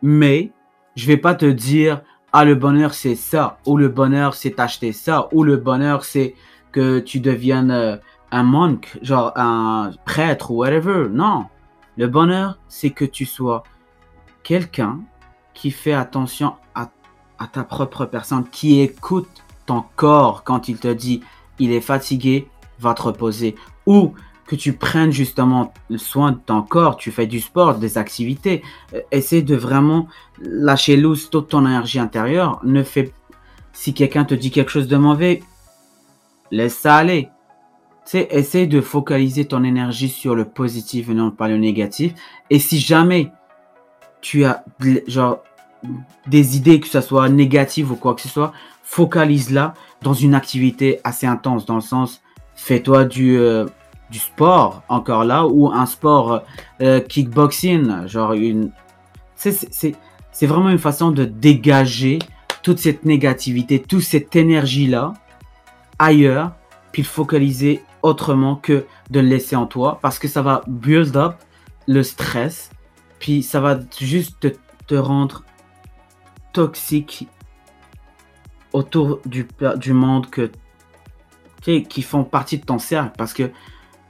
Mais 0.02 0.52
je 0.96 1.08
vais 1.08 1.18
pas 1.18 1.36
te 1.36 1.46
dire, 1.46 2.02
ah, 2.34 2.46
le 2.46 2.56
bonheur 2.56 2.94
c'est 2.94 3.16
ça, 3.16 3.60
ou 3.66 3.78
le 3.78 3.88
bonheur 3.88 4.34
c'est 4.36 4.60
acheter 4.60 4.94
ça, 4.94 5.28
ou 5.32 5.44
le 5.44 5.58
bonheur 5.58 6.04
c'est 6.04 6.36
que 6.72 7.00
tu 7.00 7.20
deviennes 7.20 7.72
euh, 7.72 7.98
un 8.32 8.44
monk, 8.44 8.98
genre 9.02 9.32
un 9.36 9.92
prêtre 10.06 10.52
ou 10.52 10.58
whatever. 10.58 11.08
Non. 11.10 11.46
Le 11.98 12.08
bonheur 12.08 12.60
c'est 12.68 12.92
que 12.92 13.06
tu 13.06 13.26
sois 13.26 13.64
quelqu'un 14.44 15.02
qui 15.54 15.72
fait 15.72 15.94
attention 15.94 16.56
à 16.74 17.48
ta 17.48 17.64
propre 17.64 18.06
personne, 18.06 18.48
qui 18.50 18.82
écoute 18.82 19.44
ton 19.66 19.84
corps 19.96 20.44
quand 20.44 20.68
il 20.68 20.78
te 20.78 20.88
dit 20.88 21.22
il 21.60 21.72
est 21.72 21.82
fatigué, 21.82 22.48
va 22.80 22.94
te 22.94 23.04
reposer. 23.04 23.56
Ou 23.86 24.14
que 24.48 24.56
tu 24.56 24.74
prennes 24.74 25.12
justement 25.12 25.74
soin 25.96 26.34
de 26.34 26.40
ton 26.46 26.62
corps, 26.62 26.98
tu 26.98 27.12
fais 27.12 27.28
du 27.28 27.40
sport, 27.40 27.76
des 27.76 27.98
activités. 27.98 28.64
Euh, 28.94 29.00
essaie 29.12 29.44
de 29.44 29.56
vraiment 29.56 30.08
lâcher 30.42 30.98
loose 30.98 31.30
toute 31.30 31.50
ton 31.50 31.66
énergie 31.66 32.00
intérieure. 32.00 32.60
Ne 32.64 32.84
fais 32.84 33.14
si 33.72 33.94
quelqu'un 33.94 34.26
te 34.26 34.34
dit 34.34 34.52
quelque 34.52 34.72
chose 34.72 34.88
de 34.88 34.98
mauvais, 34.98 35.42
laisse 36.52 36.78
ça 36.78 36.96
aller. 36.96 37.30
Tu 38.06 38.12
sais, 38.12 38.28
essaie 38.32 38.68
de 38.68 38.82
focaliser 38.82 39.46
ton 39.46 39.64
énergie 39.64 40.10
sur 40.10 40.36
le 40.36 40.46
positif 40.46 41.10
et 41.10 41.14
non 41.14 41.32
pas 41.32 41.48
le 41.48 41.58
négatif. 41.58 42.14
Et 42.50 42.60
si 42.60 42.80
jamais 42.80 43.32
tu 44.20 44.44
as 44.44 44.66
genre 45.08 45.44
des 46.28 46.58
idées 46.58 46.80
que 46.80 46.88
ce 46.88 47.02
soit 47.02 47.30
négatives 47.30 47.92
ou 47.92 47.96
quoi 47.96 48.14
que 48.14 48.22
ce 48.22 48.30
soit, 48.30 48.54
focalise-la 48.84 49.74
dans 50.02 50.14
une 50.14 50.36
activité 50.36 51.00
assez 51.04 51.26
intense, 51.26 51.66
dans 51.66 51.76
le 51.76 51.82
sens, 51.82 52.22
fais-toi 52.56 53.06
du, 53.06 53.38
euh, 53.38 53.66
du 54.10 54.20
sport, 54.20 54.84
encore 54.90 55.24
là, 55.24 55.48
ou 55.48 55.72
un 55.72 55.86
sport 55.86 56.44
euh, 56.82 57.00
kickboxing, 57.00 58.08
genre 58.08 58.34
une... 58.34 58.72
C'est 59.36 60.46
vraiment 60.46 60.70
une 60.70 60.78
façon 60.78 61.12
de 61.12 61.26
dégager 61.26 62.20
toute 62.62 62.80
cette 62.80 63.06
négativité, 63.06 63.80
toute 63.80 64.04
cette 64.04 64.36
énergie-là 64.36 65.14
ailleurs, 65.98 66.52
puis 66.92 67.02
le 67.02 67.08
focaliser 67.08 67.84
autrement 68.04 68.56
que 68.56 68.86
de 69.10 69.20
le 69.20 69.28
laisser 69.28 69.56
en 69.56 69.66
toi, 69.66 70.00
parce 70.02 70.20
que 70.20 70.28
ça 70.28 70.42
va 70.42 70.64
build 70.68 71.16
up 71.16 71.36
le 71.88 72.04
stress, 72.04 72.70
puis 73.20 73.42
ça 73.44 73.60
va 73.62 73.80
juste 74.00 74.40
te, 74.40 74.48
te 74.88 74.96
rendre 74.96 75.44
toxique 76.54 77.28
autour 78.74 79.20
du, 79.26 79.48
du 79.78 79.94
monde 79.94 80.30
que, 80.30 80.50
qui 81.62 82.02
font 82.02 82.24
partie 82.24 82.58
de 82.58 82.66
ton 82.66 82.80
cercle. 82.80 83.14
Parce 83.18 83.34
que 83.34 83.52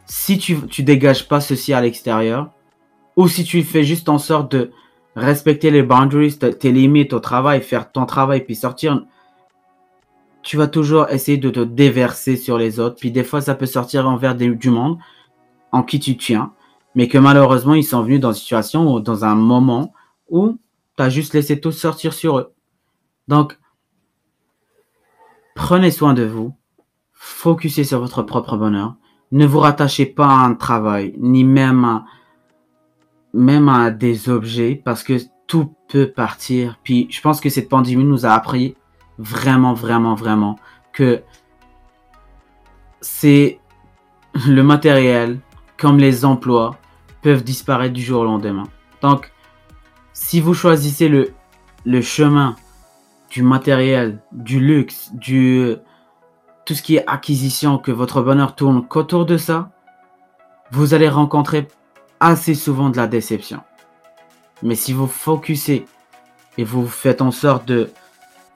si 0.05 0.37
tu, 0.37 0.65
tu 0.67 0.83
dégages 0.83 1.27
pas 1.27 1.41
ceci 1.41 1.73
à 1.73 1.81
l'extérieur, 1.81 2.51
ou 3.15 3.27
si 3.27 3.43
tu 3.43 3.63
fais 3.63 3.83
juste 3.83 4.09
en 4.09 4.17
sorte 4.17 4.51
de 4.51 4.71
respecter 5.15 5.71
les 5.71 5.83
boundaries, 5.83 6.37
tes 6.37 6.71
limites 6.71 7.13
au 7.13 7.19
travail, 7.19 7.61
faire 7.61 7.91
ton 7.91 8.05
travail, 8.05 8.43
puis 8.45 8.55
sortir, 8.55 9.05
tu 10.41 10.57
vas 10.57 10.67
toujours 10.67 11.09
essayer 11.09 11.37
de 11.37 11.49
te 11.49 11.59
déverser 11.59 12.37
sur 12.37 12.57
les 12.57 12.79
autres. 12.79 12.95
Puis 12.95 13.11
des 13.11 13.23
fois, 13.23 13.41
ça 13.41 13.55
peut 13.55 13.65
sortir 13.65 14.07
envers 14.07 14.35
du 14.35 14.69
monde 14.69 14.97
en 15.71 15.83
qui 15.83 15.99
tu 15.99 16.17
tiens, 16.17 16.53
mais 16.95 17.07
que 17.07 17.17
malheureusement, 17.17 17.75
ils 17.75 17.83
sont 17.83 18.03
venus 18.03 18.19
dans 18.19 18.31
une 18.31 18.39
situation 18.39 18.93
ou 18.93 18.99
dans 18.99 19.23
un 19.25 19.35
moment 19.35 19.93
où 20.29 20.57
juste 21.09 21.33
laissé 21.33 21.59
tout 21.59 21.71
sortir 21.71 22.13
sur 22.13 22.37
eux. 22.37 22.53
Donc, 23.27 23.57
Prenez 25.55 25.91
soin 25.91 26.13
de 26.13 26.23
vous. 26.23 26.55
Focussez 27.13 27.83
sur 27.83 27.99
votre 27.99 28.23
propre 28.23 28.57
bonheur. 28.57 28.95
Ne 29.31 29.45
vous 29.45 29.59
rattachez 29.59 30.05
pas 30.05 30.27
à 30.27 30.45
un 30.45 30.55
travail, 30.55 31.13
ni 31.17 31.43
même 31.43 31.85
à, 31.85 32.05
même 33.33 33.69
à 33.69 33.91
des 33.91 34.29
objets, 34.29 34.81
parce 34.83 35.03
que 35.03 35.17
tout 35.47 35.75
peut 35.87 36.11
partir. 36.11 36.79
Puis 36.83 37.07
je 37.09 37.21
pense 37.21 37.39
que 37.39 37.49
cette 37.49 37.69
pandémie 37.69 38.03
nous 38.03 38.25
a 38.25 38.31
appris 38.31 38.75
vraiment, 39.17 39.73
vraiment, 39.73 40.15
vraiment 40.15 40.57
que 40.93 41.21
c'est 43.01 43.59
le 44.47 44.63
matériel, 44.63 45.39
comme 45.77 45.97
les 45.97 46.25
emplois, 46.25 46.77
peuvent 47.21 47.43
disparaître 47.43 47.93
du 47.93 48.01
jour 48.01 48.21
au 48.21 48.25
lendemain. 48.25 48.67
Donc, 49.01 49.30
si 50.13 50.39
vous 50.39 50.53
choisissez 50.53 51.07
le, 51.07 51.33
le 51.85 52.01
chemin 52.01 52.55
du 53.29 53.43
matériel, 53.43 54.21
du 54.31 54.59
luxe, 54.59 55.11
du 55.13 55.75
tout 56.65 56.73
ce 56.73 56.81
qui 56.81 56.97
est 56.97 57.07
acquisition, 57.07 57.77
que 57.77 57.91
votre 57.91 58.21
bonheur 58.21 58.55
tourne 58.55 58.85
qu'autour 58.85 59.25
de 59.25 59.37
ça, 59.37 59.71
vous 60.71 60.93
allez 60.93 61.09
rencontrer 61.09 61.67
assez 62.19 62.55
souvent 62.55 62.89
de 62.89 62.97
la 62.97 63.07
déception. 63.07 63.61
Mais 64.63 64.75
si 64.75 64.93
vous 64.93 65.07
focussez 65.07 65.85
et 66.57 66.63
vous 66.63 66.87
faites 66.87 67.21
en 67.21 67.31
sorte 67.31 67.67
de 67.67 67.91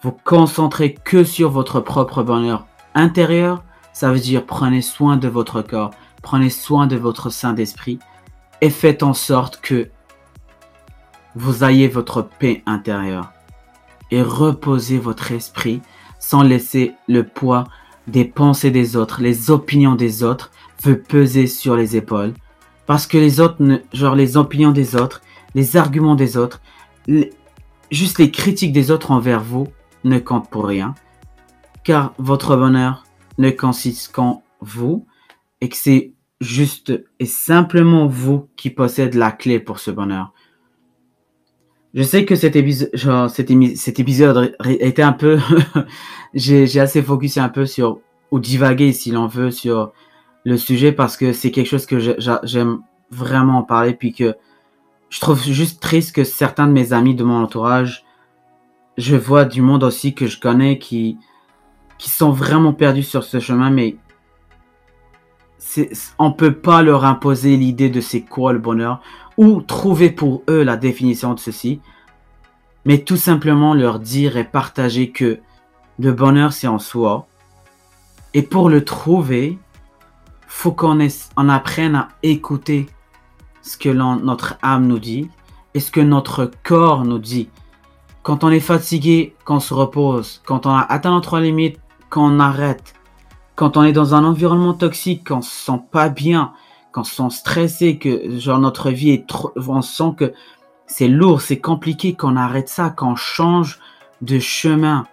vous 0.01 0.11
concentrer 0.11 0.93
que 0.93 1.23
sur 1.23 1.49
votre 1.49 1.79
propre 1.79 2.21
bonheur 2.21 2.67
intérieur, 2.93 3.63
ça 3.91 4.11
veut 4.11 4.19
dire 4.19 4.45
prenez 4.45 4.81
soin 4.81 5.17
de 5.17 5.27
votre 5.27 5.61
corps, 5.61 5.91
prenez 6.21 6.49
soin 6.49 6.85
de 6.85 6.95
votre 6.95 7.29
saint 7.29 7.53
d'esprit 7.53 7.99
et 8.61 8.69
faites 8.69 9.03
en 9.03 9.13
sorte 9.13 9.59
que 9.61 9.89
vous 11.35 11.63
ayez 11.63 11.87
votre 11.87 12.21
paix 12.21 12.63
intérieure 12.65 13.31
et 14.11 14.21
reposez 14.21 14.97
votre 14.97 15.31
esprit 15.31 15.81
sans 16.19 16.41
laisser 16.41 16.93
le 17.07 17.23
poids 17.23 17.65
des 18.07 18.25
pensées 18.25 18.71
des 18.71 18.95
autres, 18.95 19.21
les 19.21 19.51
opinions 19.51 19.95
des 19.95 20.23
autres 20.23 20.51
veut 20.83 20.99
peser 20.99 21.47
sur 21.47 21.75
les 21.75 21.95
épaules. 21.95 22.33
Parce 22.85 23.07
que 23.07 23.17
les 23.17 23.39
autres, 23.39 23.57
genre 23.93 24.15
les 24.15 24.37
opinions 24.37 24.71
des 24.71 24.95
autres, 24.95 25.21
les 25.55 25.75
arguments 25.75 26.15
des 26.15 26.37
autres, 26.37 26.61
juste 27.91 28.19
les 28.19 28.31
critiques 28.31 28.73
des 28.73 28.91
autres 28.91 29.11
envers 29.11 29.41
vous 29.41 29.67
ne 30.03 30.19
comptent 30.19 30.49
pour 30.49 30.65
rien. 30.65 30.93
Car 31.83 32.13
votre 32.17 32.55
bonheur 32.55 33.05
ne 33.37 33.49
consiste 33.49 34.11
qu'en 34.11 34.43
vous 34.61 35.05
et 35.61 35.69
que 35.69 35.77
c'est 35.77 36.13
juste 36.41 36.93
et 37.19 37.25
simplement 37.25 38.05
vous 38.05 38.49
qui 38.55 38.69
possédez 38.69 39.17
la 39.17 39.31
clé 39.31 39.59
pour 39.59 39.79
ce 39.79 39.91
bonheur. 39.91 40.33
Je 41.95 42.03
sais 42.03 42.25
que 42.25 42.35
cet 42.35 42.57
épisode, 42.57 42.89
genre, 42.93 43.29
cet, 43.29 43.49
épisode 43.49 44.53
était 44.65 45.01
un 45.01 45.13
peu, 45.13 45.39
j'ai 46.33 46.79
assez 46.81 47.01
focusé 47.01 47.39
un 47.39 47.47
peu 47.47 47.65
sur, 47.65 48.01
ou 48.31 48.39
divagué 48.39 48.91
si 48.91 49.11
l'on 49.11 49.27
veut, 49.27 49.49
sur 49.49 49.93
le 50.43 50.57
sujet 50.57 50.91
parce 50.91 51.15
que 51.15 51.31
c'est 51.31 51.51
quelque 51.51 51.67
chose 51.67 51.85
que 51.85 51.97
j'aime 52.43 52.79
vraiment 53.11 53.59
en 53.59 53.63
parler 53.63 53.93
puis 53.93 54.11
que 54.11 54.35
je 55.09 55.21
trouve 55.21 55.41
juste 55.41 55.81
triste 55.81 56.13
que 56.13 56.25
certains 56.25 56.67
de 56.67 56.73
mes 56.73 56.91
amis 56.91 57.15
de 57.15 57.23
mon 57.23 57.41
entourage, 57.41 58.03
je 58.97 59.15
vois 59.15 59.45
du 59.45 59.61
monde 59.61 59.85
aussi 59.85 60.13
que 60.13 60.27
je 60.27 60.37
connais 60.37 60.77
qui, 60.77 61.17
qui 61.97 62.09
sont 62.09 62.31
vraiment 62.31 62.73
perdus 62.73 63.03
sur 63.03 63.23
ce 63.23 63.39
chemin, 63.39 63.69
mais 63.69 63.95
on 66.19 66.31
peut 66.31 66.53
pas 66.53 66.81
leur 66.81 67.05
imposer 67.05 67.57
l'idée 67.57 67.89
de 67.89 68.01
c'est 68.01 68.21
quoi 68.21 68.53
le 68.53 68.59
bonheur 68.59 69.01
ou 69.37 69.61
trouver 69.61 70.09
pour 70.09 70.43
eux 70.49 70.63
la 70.63 70.77
définition 70.77 71.33
de 71.33 71.39
ceci, 71.39 71.81
mais 72.85 72.99
tout 72.99 73.17
simplement 73.17 73.73
leur 73.73 73.99
dire 73.99 74.37
et 74.37 74.43
partager 74.43 75.11
que 75.11 75.39
le 75.99 76.11
bonheur 76.13 76.53
c'est 76.53 76.67
en 76.67 76.79
soi. 76.79 77.27
Et 78.33 78.41
pour 78.41 78.69
le 78.69 78.83
trouver, 78.83 79.57
faut 80.47 80.71
qu'on 80.71 80.99
on 81.37 81.49
apprenne 81.49 81.95
à 81.95 82.07
écouter 82.23 82.87
ce 83.61 83.77
que 83.77 83.89
notre 83.89 84.57
âme 84.61 84.87
nous 84.87 84.99
dit 84.99 85.29
et 85.73 85.79
ce 85.79 85.91
que 85.91 86.01
notre 86.01 86.51
corps 86.63 87.03
nous 87.03 87.19
dit. 87.19 87.49
Quand 88.23 88.43
on 88.43 88.49
est 88.49 88.59
fatigué, 88.59 89.35
qu'on 89.45 89.59
se 89.59 89.73
repose, 89.73 90.41
quand 90.45 90.65
on 90.65 90.71
a 90.71 90.81
atteint 90.81 91.11
notre 91.11 91.39
limite, 91.39 91.79
qu'on 92.09 92.39
arrête, 92.39 92.94
quand 93.55 93.77
on 93.77 93.83
est 93.83 93.93
dans 93.93 94.13
un 94.15 94.23
environnement 94.23 94.73
toxique, 94.73 95.27
qu'on 95.27 95.41
se 95.41 95.51
sent 95.51 95.81
pas 95.91 96.09
bien, 96.09 96.53
qu'on 96.91 97.03
se 97.03 97.15
sent 97.15 97.29
stressé, 97.29 97.97
que 97.97 98.37
genre 98.37 98.59
notre 98.59 98.91
vie 98.91 99.11
est 99.11 99.27
trop, 99.27 99.51
on 99.55 99.81
sent 99.81 100.13
que 100.17 100.33
c'est 100.87 101.07
lourd, 101.07 101.41
c'est 101.41 101.59
compliqué, 101.59 102.13
qu'on 102.13 102.35
arrête 102.35 102.69
ça, 102.69 102.89
qu'on 102.89 103.15
change 103.15 103.79
de 104.21 104.39
chemin. 104.39 105.05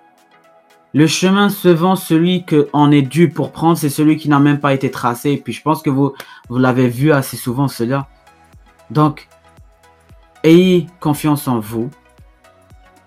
Le 0.94 1.06
chemin 1.06 1.48
vend 1.64 1.96
celui 1.96 2.44
qu'on 2.44 2.90
est 2.90 3.02
dû 3.02 3.30
pour 3.30 3.52
prendre, 3.52 3.78
c'est 3.78 3.88
celui 3.88 4.18
qui 4.18 4.28
n'a 4.28 4.38
même 4.38 4.60
pas 4.60 4.74
été 4.74 4.90
tracé. 4.90 5.32
Et 5.32 5.36
puis 5.38 5.52
je 5.52 5.62
pense 5.62 5.82
que 5.82 5.88
vous, 5.88 6.12
vous 6.48 6.58
l'avez 6.58 6.88
vu 6.88 7.12
assez 7.12 7.36
souvent 7.36 7.68
cela. 7.68 8.08
Donc, 8.90 9.28
ayez 10.44 10.86
confiance 11.00 11.48
en 11.48 11.60
vous. 11.60 11.88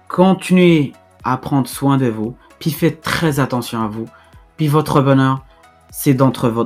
Continuez 0.08 0.94
à 1.24 1.38
prendre 1.38 1.68
soin 1.68 1.98
de 1.98 2.08
vous. 2.08 2.36
Puis 2.60 2.72
faites 2.72 3.02
très 3.02 3.40
attention 3.40 3.84
à 3.84 3.88
vous. 3.88 4.08
Puis 4.58 4.68
votre 4.68 5.02
bonheur, 5.02 5.44
c'est 5.92 6.14
d'entre 6.14 6.66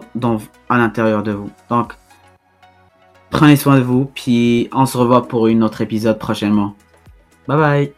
à 0.70 0.78
l'intérieur 0.78 1.24
de 1.24 1.32
vous. 1.32 1.50
Donc, 1.70 1.94
prenez 3.30 3.56
soin 3.56 3.78
de 3.78 3.84
vous. 3.84 4.06
Puis 4.14 4.70
on 4.74 4.86
se 4.86 4.98
revoit 4.98 5.28
pour 5.28 5.48
une 5.48 5.64
autre 5.64 5.82
épisode 5.82 6.20
prochainement. 6.20 6.76
Bye 7.48 7.58
bye. 7.58 7.94